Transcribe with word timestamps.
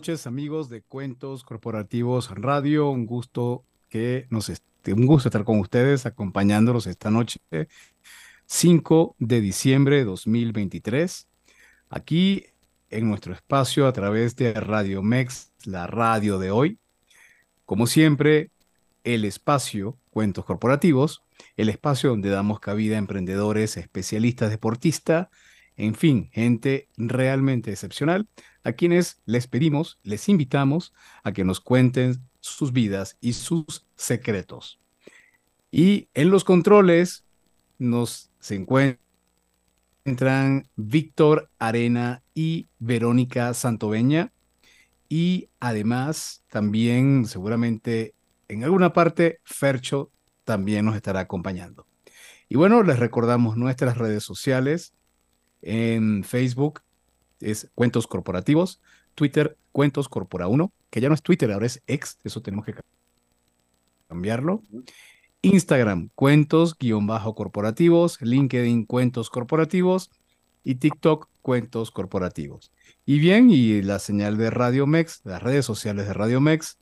Noches, 0.00 0.26
amigos 0.26 0.70
de 0.70 0.80
Cuentos 0.80 1.44
Corporativos 1.44 2.30
Radio. 2.30 2.88
Un 2.88 3.04
gusto 3.04 3.66
que 3.90 4.26
nos 4.30 4.50
un 4.86 5.04
gusto 5.04 5.28
estar 5.28 5.44
con 5.44 5.58
ustedes, 5.58 6.06
acompañándolos 6.06 6.86
esta 6.86 7.10
noche, 7.10 7.38
5 8.46 9.14
de 9.18 9.42
diciembre 9.42 9.96
de 9.96 10.04
2023, 10.04 11.28
aquí 11.90 12.46
en 12.88 13.10
nuestro 13.10 13.34
espacio 13.34 13.86
a 13.86 13.92
través 13.92 14.36
de 14.36 14.54
Radio 14.54 15.02
Mex, 15.02 15.52
la 15.66 15.86
radio 15.86 16.38
de 16.38 16.50
hoy. 16.50 16.78
Como 17.66 17.86
siempre, 17.86 18.52
el 19.04 19.26
espacio 19.26 19.98
Cuentos 20.08 20.46
Corporativos, 20.46 21.22
el 21.58 21.68
espacio 21.68 22.08
donde 22.08 22.30
damos 22.30 22.58
cabida 22.58 22.94
a 22.94 23.00
emprendedores, 23.00 23.76
especialistas, 23.76 24.48
deportistas, 24.48 25.28
en 25.76 25.94
fin, 25.94 26.30
gente 26.32 26.88
realmente 26.96 27.70
excepcional, 27.70 28.28
a 28.64 28.72
quienes 28.72 29.20
les 29.26 29.46
pedimos, 29.46 29.98
les 30.02 30.28
invitamos 30.28 30.92
a 31.22 31.32
que 31.32 31.44
nos 31.44 31.60
cuenten 31.60 32.20
sus 32.40 32.72
vidas 32.72 33.16
y 33.20 33.34
sus 33.34 33.86
secretos. 33.96 34.80
Y 35.70 36.08
en 36.14 36.30
los 36.30 36.44
controles 36.44 37.24
nos 37.78 38.30
se 38.40 38.54
encuentran 38.56 38.98
Víctor 40.76 41.50
Arena 41.58 42.22
y 42.34 42.68
Verónica 42.78 43.52
Santoveña. 43.54 44.32
Y 45.08 45.48
además, 45.60 46.44
también 46.48 47.26
seguramente 47.26 48.14
en 48.50 48.64
alguna 48.64 48.92
parte, 48.92 49.38
Fercho 49.44 50.10
también 50.44 50.84
nos 50.84 50.96
estará 50.96 51.20
acompañando. 51.20 51.86
Y 52.48 52.56
bueno, 52.56 52.82
les 52.82 52.98
recordamos 52.98 53.56
nuestras 53.56 53.96
redes 53.96 54.24
sociales 54.24 54.92
en 55.62 56.24
Facebook 56.24 56.82
es 57.40 57.70
Cuentos 57.74 58.06
Corporativos, 58.06 58.80
Twitter 59.14 59.56
Cuentos 59.72 60.08
Corpora 60.08 60.48
1, 60.48 60.72
que 60.90 61.00
ya 61.00 61.08
no 61.08 61.14
es 61.14 61.22
Twitter, 61.22 61.50
ahora 61.52 61.66
es 61.66 61.82
ex, 61.86 62.18
eso 62.24 62.42
tenemos 62.42 62.66
que 62.66 62.74
cambiarlo. 64.08 64.62
Instagram, 65.42 66.10
cuentos-corporativos, 66.14 68.20
LinkedIn, 68.20 68.84
cuentos 68.84 69.30
corporativos 69.30 70.10
y 70.64 70.74
TikTok, 70.74 71.28
cuentos 71.40 71.90
corporativos. 71.90 72.72
Y 73.06 73.18
bien, 73.18 73.50
y 73.50 73.80
la 73.80 73.98
señal 73.98 74.36
de 74.36 74.50
Radio 74.50 74.86
Mex, 74.86 75.22
las 75.24 75.42
redes 75.42 75.64
sociales 75.64 76.06
de 76.06 76.12
Radio 76.12 76.40
Mex, 76.40 76.78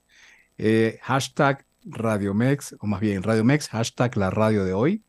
eh, 0.56 0.98
hashtag 1.02 1.64
Radio 1.84 2.34
Mex, 2.34 2.74
o 2.80 2.86
más 2.86 3.00
bien 3.00 3.22
Radio 3.22 3.44
Mex, 3.44 3.68
hashtag 3.68 4.16
la 4.16 4.30
radio 4.30 4.64
de 4.64 4.72
hoy. 4.72 5.02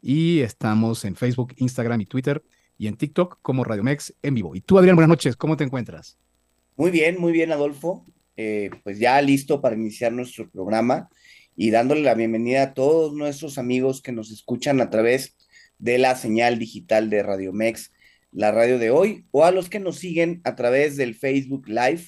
Y 0.00 0.40
estamos 0.40 1.04
en 1.04 1.14
Facebook, 1.14 1.54
Instagram 1.58 2.00
y 2.00 2.06
Twitter 2.06 2.42
y 2.78 2.86
en 2.86 2.96
TikTok 2.96 3.38
como 3.42 3.64
Radio 3.64 3.82
Mex 3.82 4.14
en 4.22 4.34
vivo. 4.34 4.54
Y 4.54 4.60
tú, 4.60 4.78
Adrián, 4.78 4.96
buenas 4.96 5.08
noches, 5.08 5.36
¿cómo 5.36 5.56
te 5.56 5.64
encuentras? 5.64 6.18
Muy 6.76 6.90
bien, 6.90 7.20
muy 7.20 7.32
bien, 7.32 7.52
Adolfo. 7.52 8.04
Eh, 8.36 8.70
pues 8.82 8.98
ya 8.98 9.20
listo 9.20 9.60
para 9.60 9.76
iniciar 9.76 10.12
nuestro 10.12 10.50
programa 10.50 11.10
y 11.54 11.70
dándole 11.70 12.00
la 12.00 12.14
bienvenida 12.14 12.62
a 12.62 12.74
todos 12.74 13.12
nuestros 13.12 13.58
amigos 13.58 14.00
que 14.00 14.12
nos 14.12 14.30
escuchan 14.30 14.80
a 14.80 14.88
través 14.88 15.36
de 15.78 15.98
la 15.98 16.16
señal 16.16 16.58
digital 16.58 17.10
de 17.10 17.22
Radio 17.22 17.52
Mex, 17.52 17.92
la 18.30 18.50
radio 18.50 18.78
de 18.78 18.90
hoy, 18.90 19.26
o 19.30 19.44
a 19.44 19.50
los 19.50 19.68
que 19.68 19.80
nos 19.80 19.96
siguen 19.98 20.40
a 20.44 20.56
través 20.56 20.96
del 20.96 21.14
Facebook 21.14 21.68
Live, 21.68 22.04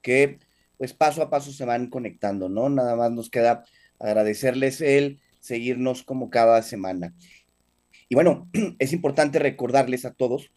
que 0.00 0.38
pues 0.76 0.92
paso 0.92 1.22
a 1.22 1.30
paso 1.30 1.52
se 1.52 1.64
van 1.64 1.88
conectando, 1.88 2.48
¿no? 2.48 2.68
Nada 2.68 2.94
más 2.94 3.10
nos 3.10 3.30
queda 3.30 3.64
agradecerles 3.98 4.80
el 4.80 5.20
seguirnos 5.40 6.04
como 6.04 6.30
cada 6.30 6.62
semana. 6.62 7.14
Y 8.08 8.14
bueno, 8.14 8.48
es 8.78 8.92
importante 8.92 9.38
recordarles 9.38 10.04
a 10.04 10.14
todos 10.14 10.50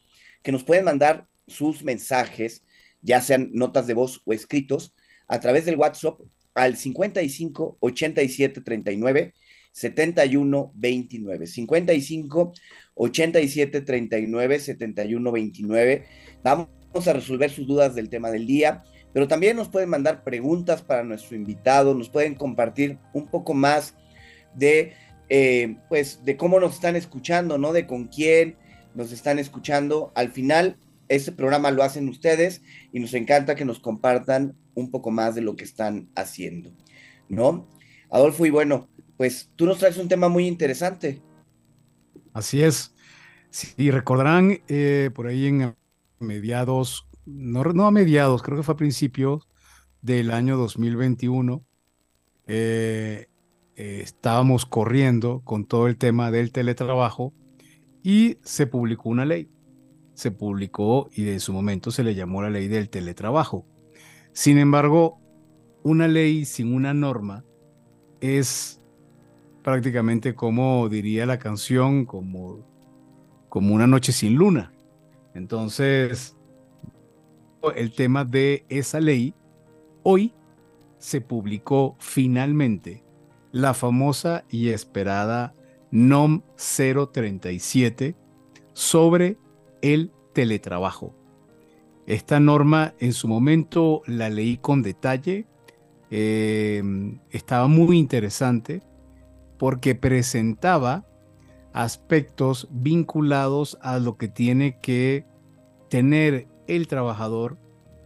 que 0.44 0.52
nos 0.52 0.64
pueden 0.64 0.86
mandar 0.86 1.28
sus 1.48 1.84
mensajes, 1.84 2.64
ya 3.02 3.22
sean 3.22 3.50
notas 3.54 3.88
de 3.88 3.94
voz 3.94 4.22
o 4.26 4.34
escritos, 4.34 4.94
a 5.28 5.40
través 5.40 5.66
del 5.66 5.78
WhatsApp 5.78 6.20
al 6.54 6.78
55 6.78 7.78
87 7.80 8.62
39 8.62 9.34
71 9.72 10.72
29. 10.76 11.48
55 11.48 12.54
87 12.96 13.82
39 13.82 14.60
71 14.60 15.32
29. 15.32 16.06
Vamos 16.44 16.68
a 17.08 17.14
resolver 17.14 17.50
sus 17.50 17.68
dudas 17.68 17.96
del 17.96 18.10
tema 18.10 18.32
del 18.32 18.46
día, 18.46 18.84
pero 19.14 19.28
también 19.28 19.56
nos 19.56 19.70
pueden 19.70 19.90
mandar 19.90 20.24
preguntas 20.24 20.82
para 20.82 21.04
nuestro 21.04 21.38
invitado, 21.38 21.96
nos 21.96 22.10
pueden 22.10 22.36
compartir 22.36 22.98
un 23.14 23.28
poco 23.28 23.54
más 23.54 23.96
de 24.56 24.94
eh, 25.34 25.78
pues 25.88 26.26
de 26.26 26.36
cómo 26.36 26.60
nos 26.60 26.74
están 26.74 26.98
escuchando, 26.98 27.58
¿no? 27.58 27.72
De 27.72 27.88
con 27.88 28.10
quién 28.10 28.58
nos 28.94 29.14
están 29.14 29.40
escuchando. 29.40 30.12
Al 30.14 30.34
final, 30.34 30.78
este 31.08 31.32
programa 31.32 31.72
lo 31.72 31.84
hacen 31.84 32.10
ustedes 32.10 32.62
y 32.92 33.00
nos 33.00 33.14
encanta 33.14 33.56
que 33.56 33.64
nos 33.64 33.80
compartan 33.80 34.58
un 34.74 34.92
poco 34.92 35.10
más 35.10 35.34
de 35.34 35.40
lo 35.40 35.56
que 35.56 35.64
están 35.64 36.10
haciendo, 36.18 36.74
¿no? 37.30 37.66
Adolfo, 38.10 38.46
y 38.46 38.50
bueno, 38.50 38.90
pues 39.16 39.50
tú 39.56 39.66
nos 39.66 39.78
traes 39.78 39.96
un 39.96 40.10
tema 40.10 40.28
muy 40.28 40.48
interesante. 40.48 41.22
Así 42.34 42.62
es. 42.62 42.94
Sí, 43.52 43.90
recordarán 43.90 44.60
eh, 44.68 45.12
por 45.16 45.28
ahí 45.28 45.48
en 45.48 45.78
mediados, 46.20 47.08
no, 47.26 47.64
no, 47.64 47.88
a 47.88 47.92
mediados, 47.92 48.44
creo 48.44 48.58
que 48.58 48.64
fue 48.64 48.74
a 48.74 48.78
principios 48.78 49.48
del 50.02 50.32
año 50.32 50.58
2021, 50.58 51.66
eh, 52.48 53.28
eh, 53.84 54.02
estábamos 54.04 54.68
corriendo 54.68 55.42
con 55.44 55.66
todo 55.66 55.88
el 55.88 55.98
tema 55.98 56.30
del 56.30 56.52
teletrabajo 56.52 57.34
y 58.04 58.38
se 58.44 58.68
publicó 58.68 59.10
una 59.10 59.26
ley. 59.26 59.50
Se 60.14 60.30
publicó 60.30 61.10
y 61.16 61.28
en 61.28 61.40
su 61.40 61.52
momento 61.52 61.90
se 61.90 62.04
le 62.04 62.14
llamó 62.14 62.44
la 62.44 62.52
ley 62.52 62.68
del 62.68 62.92
teletrabajo. 62.92 63.66
Sin 64.34 64.60
embargo, 64.60 65.20
una 65.82 66.08
ley 66.08 66.46
sin 66.46 66.76
una 66.76 66.94
norma 66.94 67.44
es 68.20 68.80
prácticamente 69.64 70.36
como 70.36 70.88
diría 70.88 71.26
la 71.26 71.40
canción, 71.40 72.06
como, 72.06 72.64
como 73.50 73.74
una 73.74 73.88
noche 73.88 74.12
sin 74.12 74.36
luna. 74.36 74.72
Entonces, 75.34 76.38
el 77.76 77.96
tema 77.96 78.26
de 78.26 78.64
esa 78.70 79.00
ley 79.00 79.34
hoy 80.04 80.36
se 81.00 81.20
publicó 81.20 81.96
finalmente 81.98 83.04
la 83.52 83.74
famosa 83.74 84.46
y 84.50 84.70
esperada 84.70 85.54
NOM 85.92 86.42
037 86.56 88.16
sobre 88.74 89.38
el 89.82 90.12
teletrabajo. 90.34 91.14
Esta 92.08 92.40
norma 92.40 92.94
en 93.00 93.14
su 93.14 93.28
momento 93.28 94.02
la 94.06 94.30
leí 94.30 94.58
con 94.58 94.82
detalle, 94.82 95.46
eh, 96.10 96.82
estaba 97.30 97.68
muy 97.68 97.98
interesante 97.98 98.82
porque 99.58 99.96
presentaba 99.96 101.06
aspectos 101.74 102.68
vinculados 102.72 103.78
a 103.82 104.00
lo 104.00 104.18
que 104.18 104.28
tiene 104.28 104.80
que 104.82 105.26
tener 105.90 106.48
el 106.68 106.88
trabajador 106.88 107.58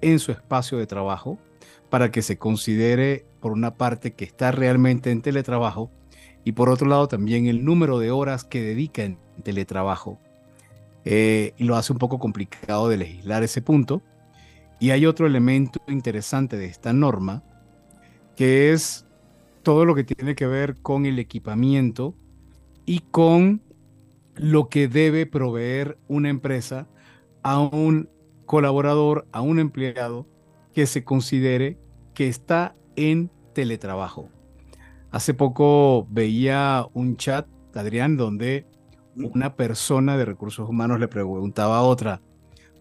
en 0.02 0.20
su 0.20 0.32
espacio 0.32 0.78
de 0.78 0.88
trabajo 0.88 1.40
para 1.90 2.12
que 2.12 2.22
se 2.22 2.38
considere 2.38 3.26
por 3.46 3.52
una 3.52 3.76
parte 3.76 4.16
que 4.16 4.26
está 4.26 4.52
realmente 4.52 5.12
en 5.12 5.22
teletrabajo 5.22 5.92
y 6.44 6.54
por 6.54 6.68
otro 6.68 6.88
lado 6.88 7.08
también 7.08 7.46
el 7.46 7.64
número 7.64 8.00
de 8.00 8.10
horas 8.10 8.44
que 8.44 8.60
dedica 8.60 9.04
en 9.04 9.20
teletrabajo. 9.44 10.20
Eh, 11.04 11.54
y 11.56 11.66
lo 11.66 11.76
hace 11.76 11.94
un 11.94 12.00
poco 12.00 12.18
complicado 12.18 12.90
de 12.90 12.98
legislar 12.98 13.44
ese 13.44 13.62
punto. 13.62 14.02
Y 14.80 14.90
hay 14.90 15.06
otro 15.06 15.28
elemento 15.28 15.80
interesante 15.88 16.58
de 16.58 16.66
esta 16.66 16.92
norma, 16.92 17.44
que 18.36 18.72
es 18.72 19.06
todo 19.62 19.86
lo 19.86 19.94
que 19.94 20.04
tiene 20.04 20.34
que 20.34 20.48
ver 20.48 20.78
con 20.82 21.06
el 21.06 21.20
equipamiento 21.20 22.16
y 22.84 23.02
con 23.12 23.62
lo 24.34 24.70
que 24.70 24.88
debe 24.88 25.28
proveer 25.28 26.00
una 26.08 26.30
empresa 26.30 26.88
a 27.44 27.60
un 27.60 28.10
colaborador, 28.48 29.28
a 29.32 29.42
un 29.42 29.60
empleado 29.60 30.26
que 30.74 30.88
se 30.88 31.04
considere 31.04 31.78
que 32.16 32.28
está 32.28 32.76
en 32.96 33.30
teletrabajo. 33.56 34.30
Hace 35.10 35.34
poco 35.34 36.06
veía 36.12 36.86
un 36.94 37.18
chat, 37.18 37.48
Adrián, 37.74 38.18
donde 38.18 38.68
una 39.16 39.56
persona 39.56 40.18
de 40.18 40.26
recursos 40.26 40.70
humanos 40.70 41.00
le 41.00 41.08
preguntaba 41.08 41.78
a 41.80 41.84
otra, 41.84 42.22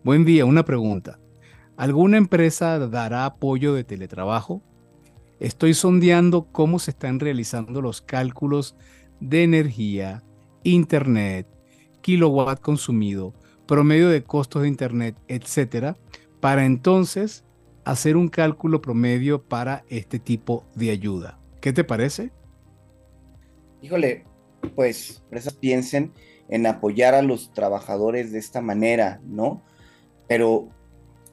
buen 0.03 0.27
día, 0.27 0.45
una 0.45 0.65
pregunta, 0.65 1.19
¿alguna 1.79 2.19
empresa 2.19 2.79
dará 2.79 3.25
apoyo 3.25 3.73
de 3.73 3.85
teletrabajo? 3.85 4.63
Estoy 5.41 5.75
sondeando 5.75 6.49
cómo 6.53 6.79
se 6.79 6.91
están 6.91 7.21
realizando 7.21 7.81
los 7.81 8.03
cálculos 8.03 8.77
de 9.21 9.45
energía, 9.45 10.23
internet, 10.65 11.47
kilowatt 12.03 12.61
consumido, 12.61 13.33
promedio 13.67 14.09
de 14.09 14.25
costos 14.25 14.63
de 14.63 14.69
internet, 14.69 15.17
etcétera, 15.29 15.97
para 16.41 16.67
entonces 16.67 17.44
hacer 17.85 18.17
un 18.17 18.29
cálculo 18.29 18.81
promedio 18.81 19.43
para 19.43 19.85
este 19.89 20.19
tipo 20.19 20.65
de 20.75 20.91
ayuda. 20.91 21.39
¿Qué 21.61 21.73
te 21.73 21.85
parece? 21.85 22.31
Híjole, 23.83 24.25
pues 24.75 25.23
empresas 25.25 25.55
piensen 25.55 26.13
en 26.49 26.67
apoyar 26.67 27.15
a 27.15 27.23
los 27.23 27.53
trabajadores 27.53 28.33
de 28.33 28.39
esta 28.39 28.61
manera, 28.61 29.21
¿no? 29.25 29.63
Pero 30.29 30.69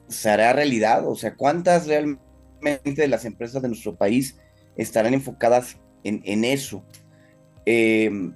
se 0.08 0.30
hará 0.30 0.52
realidad, 0.52 1.08
o 1.08 1.14
sea, 1.16 1.34
¿cuántas 1.34 1.86
realmente 1.86 2.92
de 3.02 3.08
las 3.08 3.24
empresas 3.24 3.62
de 3.62 3.68
nuestro 3.68 3.96
país 3.96 4.38
estarán 4.76 5.14
enfocadas 5.14 5.78
en, 6.04 6.44
eso? 6.44 6.84
Em, 7.64 8.34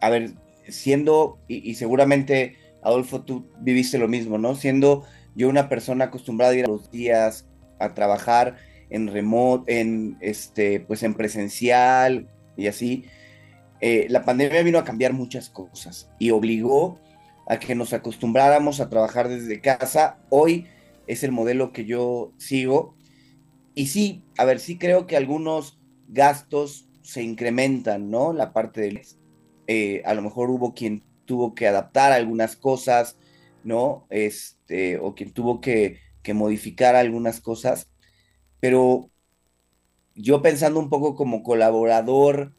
a 0.00 0.10
ver, 0.10 0.34
siendo, 0.68 1.38
y, 1.48 1.74
seguramente, 1.74 2.56
Adolfo, 2.82 3.22
tú 3.22 3.46
viviste 3.60 3.98
lo 3.98 4.08
mismo, 4.08 4.38
¿no? 4.38 4.54
Siendo 4.54 5.04
yo 5.34 5.48
una 5.48 5.68
persona 5.68 6.06
acostumbrada 6.06 6.52
a 6.52 6.56
ir 6.56 6.64
a 6.64 6.68
los 6.68 6.90
días 6.90 7.46
a 7.78 7.94
trabajar 7.94 8.56
en 8.90 9.08
remote, 9.08 9.80
en 9.80 10.18
este, 10.20 10.80
pues 10.80 11.02
en 11.02 11.14
presencial 11.14 12.28
y 12.56 12.66
así, 12.66 13.04
eh, 13.80 14.06
la 14.10 14.24
pandemia 14.24 14.62
vino 14.62 14.78
a 14.78 14.84
cambiar 14.84 15.12
muchas 15.12 15.48
cosas 15.48 16.10
y 16.18 16.30
obligó 16.30 17.00
a 17.48 17.58
que 17.58 17.74
nos 17.74 17.92
acostumbráramos 17.92 18.80
a 18.80 18.88
trabajar 18.88 19.28
desde 19.28 19.60
casa. 19.60 20.18
Hoy 20.28 20.66
es 21.06 21.24
el 21.24 21.32
modelo 21.32 21.72
que 21.72 21.84
yo 21.84 22.32
sigo. 22.36 22.94
Y 23.74 23.86
sí, 23.86 24.24
a 24.36 24.44
ver, 24.44 24.60
sí 24.60 24.78
creo 24.78 25.06
que 25.06 25.16
algunos 25.16 25.80
gastos 26.08 26.88
se 27.02 27.22
incrementan, 27.22 28.10
¿no? 28.10 28.32
La 28.32 28.52
parte 28.52 28.80
del... 28.82 29.00
Eh, 29.66 30.02
a 30.04 30.14
lo 30.14 30.22
mejor 30.22 30.50
hubo 30.50 30.74
quien 30.74 31.04
tuvo 31.24 31.54
que 31.54 31.66
adaptar 31.66 32.12
algunas 32.12 32.56
cosas, 32.56 33.16
¿no? 33.64 34.06
Este, 34.10 34.98
o 34.98 35.14
quien 35.14 35.32
tuvo 35.32 35.60
que, 35.60 35.98
que 36.22 36.34
modificar 36.34 36.96
algunas 36.96 37.40
cosas. 37.40 37.90
Pero 38.60 39.10
yo 40.14 40.42
pensando 40.42 40.80
un 40.80 40.88
poco 40.88 41.14
como 41.14 41.42
colaborador, 41.42 42.54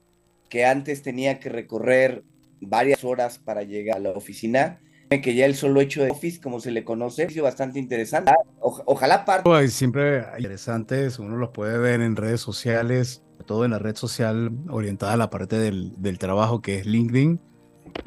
que 0.50 0.66
antes 0.66 1.02
tenía 1.02 1.40
que 1.40 1.50
recorrer 1.50 2.24
varias 2.60 3.04
horas 3.04 3.40
para 3.40 3.64
llegar 3.64 3.98
a 3.98 4.00
la 4.00 4.12
oficina, 4.12 4.80
que 5.20 5.36
ya 5.36 5.46
el 5.46 5.56
solo 5.56 5.82
hecho 5.82 6.04
de 6.04 6.12
Office, 6.12 6.40
como 6.40 6.62
se 6.62 6.72
le 6.72 6.86
conoce, 6.86 7.24
es 7.24 7.42
bastante 7.42 7.80
interesante. 7.80 8.32
ojalá 8.60 9.26
parte. 9.26 9.68
Siempre 9.68 10.24
interesantes, 10.38 11.20
uno 11.20 11.36
los 11.36 11.50
puede 11.50 11.78
ver 11.78 12.00
en 12.00 12.16
redes 12.16 12.40
sociales, 12.40 13.22
todo 13.46 13.66
en 13.66 13.72
la 13.72 13.80
red 13.80 13.96
social 13.96 14.52
orientada 14.70 15.14
a 15.14 15.18
la 15.18 15.30
parte 15.30 15.58
del, 15.58 16.18
trabajo 16.18 16.62
que 16.62 16.80
es 16.80 16.86
LinkedIn. 16.86 17.42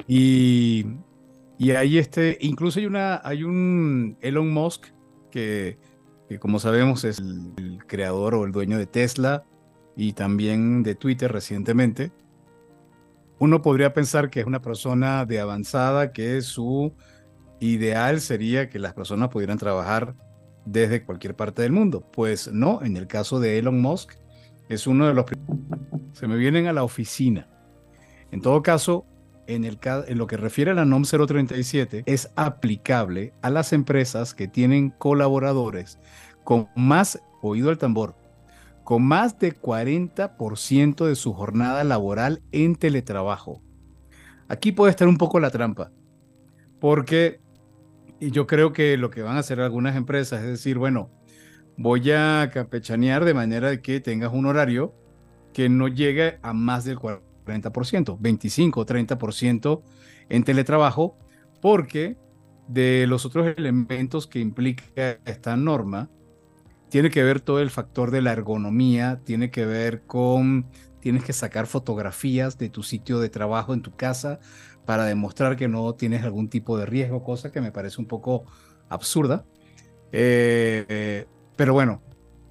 Y, 0.07 0.85
y 1.57 1.71
ahí 1.71 1.97
este, 1.97 2.37
incluso 2.41 2.79
hay, 2.79 2.85
una, 2.85 3.21
hay 3.23 3.43
un 3.43 4.17
Elon 4.21 4.51
Musk 4.51 4.87
que, 5.31 5.77
que 6.27 6.39
como 6.39 6.59
sabemos 6.59 7.03
es 7.03 7.19
el 7.19 7.79
creador 7.87 8.35
o 8.35 8.45
el 8.45 8.51
dueño 8.51 8.77
de 8.77 8.85
Tesla 8.85 9.43
y 9.95 10.13
también 10.13 10.83
de 10.83 10.95
Twitter 10.95 11.31
recientemente 11.31 12.11
uno 13.39 13.61
podría 13.61 13.93
pensar 13.93 14.29
que 14.29 14.39
es 14.39 14.45
una 14.45 14.61
persona 14.61 15.25
de 15.25 15.39
avanzada, 15.39 16.13
que 16.13 16.41
su 16.41 16.93
ideal 17.59 18.21
sería 18.21 18.69
que 18.69 18.79
las 18.79 18.93
personas 18.93 19.29
pudieran 19.29 19.57
trabajar 19.57 20.15
desde 20.65 21.03
cualquier 21.03 21.35
parte 21.35 21.61
del 21.61 21.71
mundo. 21.71 22.01
Pues 22.11 22.51
no, 22.51 22.81
en 22.81 22.97
el 22.97 23.07
caso 23.07 23.39
de 23.39 23.59
Elon 23.59 23.81
Musk, 23.81 24.13
es 24.69 24.87
uno 24.87 25.07
de 25.07 25.13
los... 25.13 25.25
Se 26.13 26.27
me 26.27 26.37
vienen 26.37 26.67
a 26.67 26.73
la 26.73 26.83
oficina. 26.83 27.47
En 28.31 28.41
todo 28.41 28.61
caso, 28.63 29.05
en, 29.47 29.65
el, 29.65 29.79
lo 30.09 30.27
que 30.27 30.37
refiere 30.37 30.71
a 30.71 30.73
la 30.75 30.85
NOM 30.85 31.03
037, 31.03 32.03
es 32.05 32.31
aplicable 32.35 33.33
a 33.41 33.49
las 33.49 33.73
empresas 33.73 34.33
que 34.33 34.47
tienen 34.47 34.89
colaboradores 34.91 35.99
con 36.43 36.69
más 36.75 37.21
oído 37.41 37.69
al 37.69 37.77
tambor, 37.77 38.15
con 38.83 39.03
más 39.03 39.39
de 39.39 39.53
40% 39.53 41.05
de 41.05 41.15
su 41.15 41.33
jornada 41.33 41.83
laboral 41.83 42.41
en 42.51 42.75
teletrabajo. 42.75 43.61
Aquí 44.47 44.71
puede 44.71 44.91
estar 44.91 45.07
un 45.07 45.17
poco 45.17 45.39
la 45.39 45.49
trampa, 45.49 45.91
porque 46.79 47.41
yo 48.19 48.47
creo 48.47 48.73
que 48.73 48.97
lo 48.97 49.09
que 49.09 49.21
van 49.21 49.37
a 49.37 49.39
hacer 49.39 49.59
algunas 49.59 49.95
empresas 49.95 50.41
es 50.41 50.49
decir, 50.49 50.77
bueno, 50.77 51.09
voy 51.77 52.11
a 52.11 52.49
campechanear 52.53 53.25
de 53.25 53.33
manera 53.33 53.81
que 53.81 53.99
tengas 53.99 54.33
un 54.33 54.45
horario 54.45 54.93
que 55.53 55.69
no 55.69 55.87
llegue 55.87 56.37
a 56.41 56.53
más 56.53 56.85
del 56.85 56.97
40%, 56.97 57.21
25 57.45 58.85
30% 58.85 59.81
en 60.29 60.43
teletrabajo, 60.43 61.17
porque 61.61 62.17
de 62.67 63.05
los 63.07 63.25
otros 63.25 63.53
elementos 63.57 64.27
que 64.27 64.39
implica 64.39 65.19
esta 65.25 65.55
norma, 65.55 66.09
tiene 66.89 67.09
que 67.09 67.23
ver 67.23 67.41
todo 67.41 67.59
el 67.59 67.69
factor 67.69 68.11
de 68.11 68.21
la 68.21 68.31
ergonomía, 68.31 69.21
tiene 69.23 69.51
que 69.51 69.65
ver 69.65 70.03
con, 70.03 70.67
tienes 70.99 71.23
que 71.23 71.33
sacar 71.33 71.67
fotografías 71.67 72.57
de 72.57 72.69
tu 72.69 72.83
sitio 72.83 73.19
de 73.19 73.29
trabajo 73.29 73.73
en 73.73 73.81
tu 73.81 73.95
casa 73.95 74.39
para 74.85 75.05
demostrar 75.05 75.55
que 75.55 75.67
no 75.67 75.93
tienes 75.95 76.23
algún 76.23 76.49
tipo 76.49 76.77
de 76.77 76.85
riesgo, 76.85 77.23
cosa 77.23 77.51
que 77.51 77.61
me 77.61 77.71
parece 77.71 77.99
un 77.99 78.07
poco 78.07 78.45
absurda. 78.87 79.45
Eh, 80.11 81.25
pero 81.55 81.73
bueno, 81.73 82.01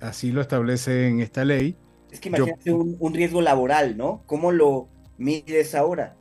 así 0.00 0.32
lo 0.32 0.40
establece 0.40 1.08
en 1.08 1.20
esta 1.20 1.44
ley. 1.44 1.76
Es 2.14 2.20
que 2.20 2.28
imagínate 2.28 2.72
un, 2.72 2.96
un, 3.00 3.12
riesgo 3.12 3.42
laboral, 3.42 3.96
¿no? 3.96 4.22
¿Cómo 4.26 4.52
lo 4.52 4.86
mides 5.18 5.74
ahora? 5.74 6.14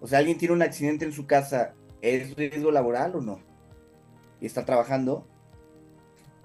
O 0.00 0.06
sea, 0.06 0.20
alguien 0.20 0.38
tiene 0.38 0.54
un 0.54 0.62
accidente 0.62 1.04
en 1.04 1.10
su 1.10 1.26
casa, 1.26 1.74
¿es 2.02 2.36
riesgo 2.36 2.70
laboral 2.70 3.16
o 3.16 3.20
no? 3.20 3.40
Y 4.40 4.46
está 4.46 4.64
trabajando. 4.64 5.26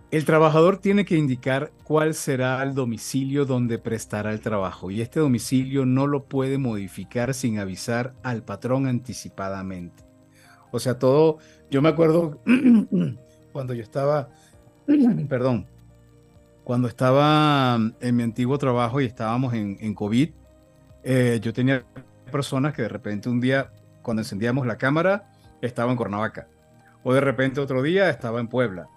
El 0.09 0.25
trabajador 0.25 0.79
tiene 0.79 1.05
que 1.05 1.17
indicar 1.17 1.71
cuál 1.83 2.15
será 2.15 2.63
el 2.63 2.73
domicilio 2.73 3.45
donde 3.45 3.77
prestará 3.77 4.31
el 4.31 4.41
trabajo 4.41 4.89
y 4.89 5.01
este 5.01 5.19
domicilio 5.19 5.85
no 5.85 6.07
lo 6.07 6.23
puede 6.23 6.57
modificar 6.57 7.35
sin 7.35 7.59
avisar 7.59 8.15
al 8.23 8.41
patrón 8.41 8.87
anticipadamente. 8.87 10.03
O 10.71 10.79
sea, 10.79 10.97
todo, 10.97 11.37
yo 11.69 11.83
me 11.83 11.89
acuerdo 11.89 12.41
cuando 13.51 13.75
yo 13.75 13.83
estaba, 13.83 14.29
perdón, 15.29 15.67
cuando 16.69 16.87
estaba 16.87 17.79
en 17.99 18.15
mi 18.15 18.21
antiguo 18.21 18.55
trabajo 18.59 19.01
y 19.01 19.05
estábamos 19.05 19.55
en, 19.55 19.95
COVID, 19.95 20.29
eh, 21.01 21.39
yo 21.41 21.51
tenía 21.51 21.83
personas 22.31 22.75
que 22.75 22.83
de 22.83 22.89
repente 22.89 23.27
un 23.27 23.41
día, 23.41 23.71
cuando 24.03 24.21
encendíamos 24.21 24.67
la 24.67 24.77
cámara, 24.77 25.31
estaba 25.63 25.89
en 25.89 25.97
Cuernavaca. 25.97 26.47
O 27.01 27.11
de 27.11 27.21
repente 27.21 27.59
otro 27.59 27.81
día 27.81 28.11
estaba 28.11 28.39
en 28.39 28.47
Puebla 28.47 28.87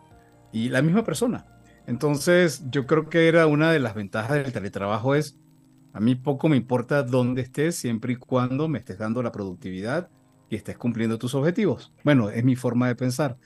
y 0.52 0.68
la 0.68 0.82
misma 0.82 1.02
persona. 1.02 1.46
Entonces, 1.86 2.62
yo 2.68 2.86
creo 2.86 3.08
que 3.08 3.26
era 3.26 3.46
una 3.46 3.72
de 3.72 3.78
las 3.78 3.94
ventajas 3.94 4.32
del 4.32 4.52
teletrabajo 4.52 5.14
es, 5.14 5.38
a 5.94 6.00
mí 6.00 6.14
poco 6.14 6.50
me 6.50 6.58
importa 6.58 7.02
dónde 7.02 7.40
estés, 7.40 7.74
siempre 7.74 8.12
y 8.12 8.16
cuando 8.16 8.68
me 8.68 8.80
estés 8.80 8.98
dando 8.98 9.22
la 9.22 9.32
productividad 9.32 10.10
y 10.50 10.56
estés 10.56 10.76
cumpliendo 10.76 11.18
tus 11.18 11.34
objetivos. 11.34 11.90
Bueno, 12.04 12.28
es 12.28 12.44
mi 12.44 12.54
forma 12.54 12.88
de 12.88 12.96
pensar. 12.96 13.38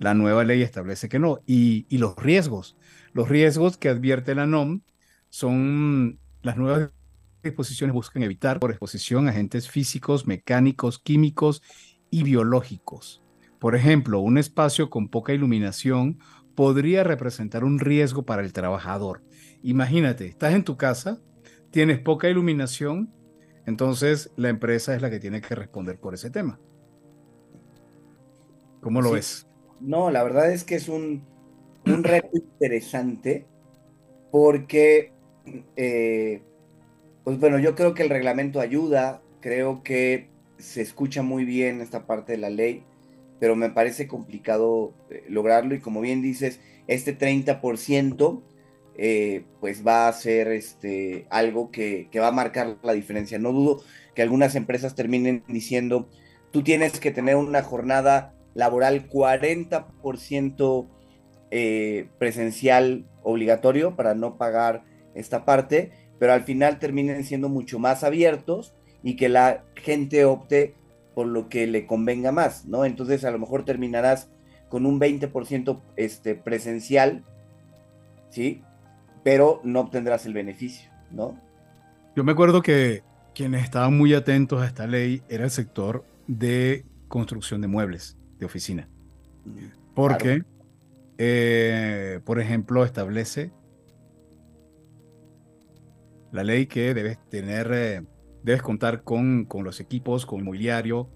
La 0.00 0.14
nueva 0.14 0.42
ley 0.42 0.62
establece 0.62 1.08
que 1.08 1.20
no. 1.20 1.38
Y, 1.46 1.86
y 1.88 1.98
los 1.98 2.16
riesgos. 2.16 2.76
Los 3.12 3.28
riesgos 3.28 3.76
que 3.76 3.88
advierte 3.88 4.34
la 4.34 4.46
NOM 4.46 4.80
son 5.30 6.18
las 6.42 6.56
nuevas 6.56 6.90
disposiciones 7.42 7.94
buscan 7.94 8.22
evitar 8.22 8.58
por 8.58 8.70
exposición 8.70 9.26
a 9.26 9.30
agentes 9.30 9.68
físicos, 9.68 10.26
mecánicos, 10.26 10.98
químicos 10.98 11.62
y 12.10 12.22
biológicos. 12.22 13.22
Por 13.58 13.74
ejemplo, 13.74 14.20
un 14.20 14.38
espacio 14.38 14.90
con 14.90 15.08
poca 15.08 15.32
iluminación 15.32 16.18
podría 16.54 17.04
representar 17.04 17.64
un 17.64 17.78
riesgo 17.78 18.24
para 18.24 18.42
el 18.42 18.52
trabajador. 18.52 19.22
Imagínate, 19.62 20.26
estás 20.26 20.54
en 20.54 20.64
tu 20.64 20.76
casa, 20.76 21.20
tienes 21.70 22.00
poca 22.00 22.28
iluminación, 22.28 23.12
entonces 23.66 24.30
la 24.36 24.48
empresa 24.48 24.94
es 24.94 25.02
la 25.02 25.10
que 25.10 25.20
tiene 25.20 25.40
que 25.40 25.54
responder 25.54 25.98
por 25.98 26.14
ese 26.14 26.30
tema. 26.30 26.58
¿Cómo 28.80 29.02
lo 29.02 29.12
ves? 29.12 29.46
No, 29.80 30.10
la 30.10 30.22
verdad 30.22 30.52
es 30.52 30.64
que 30.64 30.76
es 30.76 30.88
un, 30.88 31.24
reto 32.04 32.30
interesante 32.32 33.46
porque, 34.30 35.12
eh, 35.76 36.42
pues 37.24 37.38
bueno, 37.38 37.58
yo 37.58 37.74
creo 37.74 37.94
que 37.94 38.02
el 38.02 38.10
reglamento 38.10 38.60
ayuda, 38.60 39.22
creo 39.40 39.82
que 39.82 40.30
se 40.58 40.82
escucha 40.82 41.22
muy 41.22 41.44
bien 41.44 41.80
esta 41.80 42.06
parte 42.06 42.32
de 42.32 42.38
la 42.38 42.50
ley, 42.50 42.84
pero 43.40 43.56
me 43.56 43.70
parece 43.70 44.08
complicado 44.08 44.94
eh, 45.10 45.24
lograrlo 45.28 45.74
y 45.74 45.80
como 45.80 46.00
bien 46.00 46.22
dices, 46.22 46.60
este 46.86 47.16
30% 47.16 48.42
eh, 49.00 49.44
pues 49.60 49.86
va 49.86 50.08
a 50.08 50.12
ser 50.12 50.48
este, 50.48 51.26
algo 51.30 51.70
que, 51.70 52.08
que 52.10 52.18
va 52.18 52.28
a 52.28 52.32
marcar 52.32 52.78
la 52.82 52.94
diferencia. 52.94 53.38
No 53.38 53.52
dudo 53.52 53.82
que 54.14 54.22
algunas 54.22 54.56
empresas 54.56 54.96
terminen 54.96 55.44
diciendo, 55.46 56.08
tú 56.50 56.64
tienes 56.64 56.98
que 56.98 57.12
tener 57.12 57.36
una 57.36 57.62
jornada 57.62 58.34
laboral 58.54 59.08
40% 59.08 60.88
eh, 61.50 62.08
presencial 62.18 63.06
obligatorio 63.22 63.96
para 63.96 64.14
no 64.14 64.36
pagar 64.36 64.84
esta 65.14 65.44
parte, 65.44 65.92
pero 66.18 66.32
al 66.32 66.42
final 66.42 66.78
terminen 66.78 67.24
siendo 67.24 67.48
mucho 67.48 67.78
más 67.78 68.04
abiertos 68.04 68.74
y 69.02 69.16
que 69.16 69.28
la 69.28 69.64
gente 69.74 70.24
opte 70.24 70.74
por 71.14 71.26
lo 71.26 71.48
que 71.48 71.66
le 71.66 71.86
convenga 71.86 72.32
más, 72.32 72.66
¿no? 72.66 72.84
Entonces 72.84 73.24
a 73.24 73.30
lo 73.30 73.38
mejor 73.38 73.64
terminarás 73.64 74.30
con 74.68 74.86
un 74.86 75.00
20% 75.00 75.80
este, 75.96 76.34
presencial, 76.34 77.24
¿sí? 78.30 78.62
Pero 79.24 79.60
no 79.64 79.80
obtendrás 79.80 80.26
el 80.26 80.34
beneficio, 80.34 80.90
¿no? 81.10 81.40
Yo 82.14 82.24
me 82.24 82.32
acuerdo 82.32 82.62
que 82.62 83.02
quienes 83.34 83.64
estaban 83.64 83.96
muy 83.96 84.14
atentos 84.14 84.60
a 84.60 84.66
esta 84.66 84.86
ley 84.86 85.22
era 85.28 85.44
el 85.44 85.50
sector 85.50 86.04
de 86.26 86.84
construcción 87.08 87.60
de 87.60 87.68
muebles 87.68 88.16
de 88.38 88.46
oficina. 88.46 88.88
Porque, 89.94 90.42
eh, 91.18 92.20
por 92.24 92.40
ejemplo, 92.40 92.84
establece 92.84 93.52
la 96.32 96.44
ley 96.44 96.66
que 96.66 96.94
debes 96.94 97.18
tener, 97.28 97.70
eh, 97.72 98.02
debes 98.42 98.62
contar 98.62 99.02
con, 99.02 99.44
con 99.44 99.64
los 99.64 99.80
equipos, 99.80 100.26
con 100.26 100.44
mobiliario. 100.44 101.10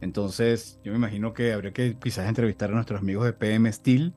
Entonces, 0.00 0.78
yo 0.84 0.92
me 0.92 0.98
imagino 0.98 1.32
que 1.32 1.52
habría 1.52 1.72
que 1.72 1.98
quizás 1.98 2.28
entrevistar 2.28 2.70
a 2.70 2.74
nuestros 2.74 3.00
amigos 3.00 3.24
de 3.24 3.32
PM 3.32 3.70
Steel, 3.72 4.14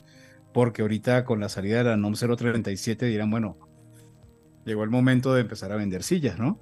porque 0.53 0.81
ahorita 0.83 1.25
con 1.25 1.39
la 1.39 1.49
salida 1.49 1.79
de 1.79 1.83
la 1.85 1.97
NOM 1.97 2.13
037 2.13 3.07
dirán, 3.07 3.31
bueno, 3.31 3.57
llegó 4.65 4.83
el 4.83 4.89
momento 4.89 5.33
de 5.33 5.41
empezar 5.41 5.71
a 5.71 5.75
vender 5.77 6.03
sillas, 6.03 6.37
¿no? 6.37 6.59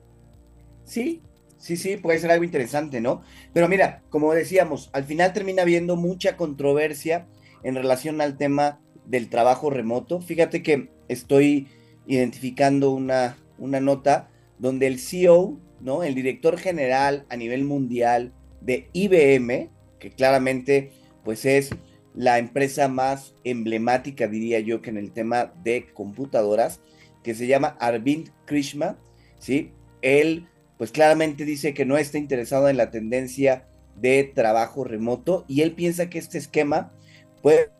Sí, 0.85 1.21
Sí, 1.59 1.75
sí, 1.75 1.97
puede 1.97 2.19
ser 2.19 2.31
algo 2.31 2.45
interesante, 2.45 3.01
¿no? 3.01 3.21
Pero 3.53 3.67
mira, 3.67 4.01
como 4.09 4.33
decíamos, 4.33 4.89
al 4.93 5.03
final 5.03 5.33
termina 5.33 5.63
habiendo 5.63 5.97
mucha 5.97 6.37
controversia 6.37 7.27
en 7.63 7.75
relación 7.75 8.21
al 8.21 8.37
tema 8.37 8.79
del 9.05 9.29
trabajo 9.29 9.69
remoto. 9.69 10.21
Fíjate 10.21 10.63
que 10.63 10.89
estoy 11.07 11.67
identificando 12.07 12.91
una, 12.91 13.37
una 13.57 13.79
nota 13.79 14.29
donde 14.57 14.87
el 14.87 14.99
CEO, 14.99 15.59
¿no? 15.81 16.03
El 16.03 16.15
director 16.15 16.57
general 16.57 17.25
a 17.29 17.35
nivel 17.35 17.63
mundial 17.63 18.33
de 18.61 18.89
IBM, 18.93 19.69
que 19.99 20.11
claramente 20.11 20.91
pues 21.23 21.45
es 21.45 21.69
la 22.13 22.39
empresa 22.39 22.87
más 22.87 23.35
emblemática, 23.43 24.27
diría 24.27 24.59
yo, 24.59 24.81
que 24.81 24.89
en 24.89 24.97
el 24.97 25.11
tema 25.11 25.53
de 25.63 25.87
computadoras, 25.93 26.81
que 27.23 27.35
se 27.35 27.47
llama 27.47 27.77
Arvind 27.79 28.31
Krishna, 28.45 28.97
¿sí? 29.39 29.71
Él 30.01 30.47
pues 30.77 30.91
claramente 30.91 31.43
dice 31.43 31.73
que 31.73 31.85
no 31.85 31.97
está 31.97 32.17
interesado 32.17 32.69
en 32.69 32.77
la 32.77 32.89
tendencia 32.89 33.67
de 33.95 34.23
trabajo 34.23 34.85
remoto 34.85 35.43
y 35.47 35.61
él 35.61 35.73
piensa 35.73 36.09
que 36.09 36.19
este 36.19 36.37
esquema 36.37 36.93
puede 37.41 37.71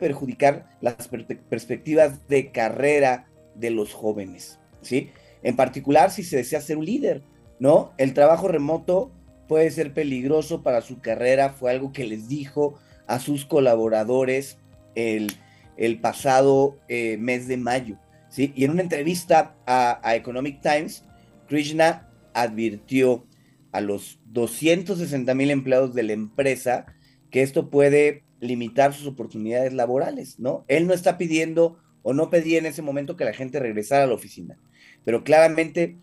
perjudicar 0.00 0.68
las 0.80 1.08
perspectivas 1.08 2.26
de 2.28 2.50
carrera 2.50 3.26
de 3.54 3.70
los 3.70 3.92
jóvenes, 3.92 4.58
¿sí? 4.82 5.10
En 5.42 5.56
particular 5.56 6.10
si 6.10 6.22
se 6.24 6.36
desea 6.36 6.60
ser 6.60 6.76
un 6.76 6.86
líder, 6.86 7.22
¿no? 7.58 7.92
El 7.98 8.14
trabajo 8.14 8.48
remoto 8.48 9.12
puede 9.48 9.70
ser 9.70 9.94
peligroso 9.94 10.62
para 10.62 10.80
su 10.80 11.00
carrera, 11.00 11.50
fue 11.50 11.70
algo 11.70 11.92
que 11.92 12.04
les 12.04 12.28
dijo 12.28 12.78
a 13.06 13.20
sus 13.20 13.44
colaboradores 13.44 14.58
el, 14.94 15.32
el 15.76 16.00
pasado 16.00 16.78
eh, 16.88 17.16
mes 17.18 17.46
de 17.46 17.56
mayo, 17.56 17.96
¿sí? 18.28 18.52
Y 18.56 18.64
en 18.64 18.72
una 18.72 18.82
entrevista 18.82 19.54
a, 19.66 20.00
a 20.02 20.16
Economic 20.16 20.60
Times, 20.60 21.04
Krishna 21.48 22.10
advirtió 22.34 23.24
a 23.72 23.80
los 23.80 24.18
260 24.26 25.34
mil 25.34 25.50
empleados 25.50 25.94
de 25.94 26.02
la 26.02 26.12
empresa 26.12 26.86
que 27.30 27.42
esto 27.42 27.70
puede 27.70 28.25
limitar 28.40 28.92
sus 28.92 29.06
oportunidades 29.06 29.72
laborales, 29.72 30.38
¿no? 30.38 30.64
Él 30.68 30.86
no 30.86 30.94
está 30.94 31.18
pidiendo 31.18 31.78
o 32.02 32.12
no 32.12 32.30
pedía 32.30 32.58
en 32.58 32.66
ese 32.66 32.82
momento 32.82 33.16
que 33.16 33.24
la 33.24 33.32
gente 33.32 33.58
regresara 33.58 34.04
a 34.04 34.06
la 34.06 34.14
oficina, 34.14 34.58
pero 35.04 35.24
claramente 35.24 35.98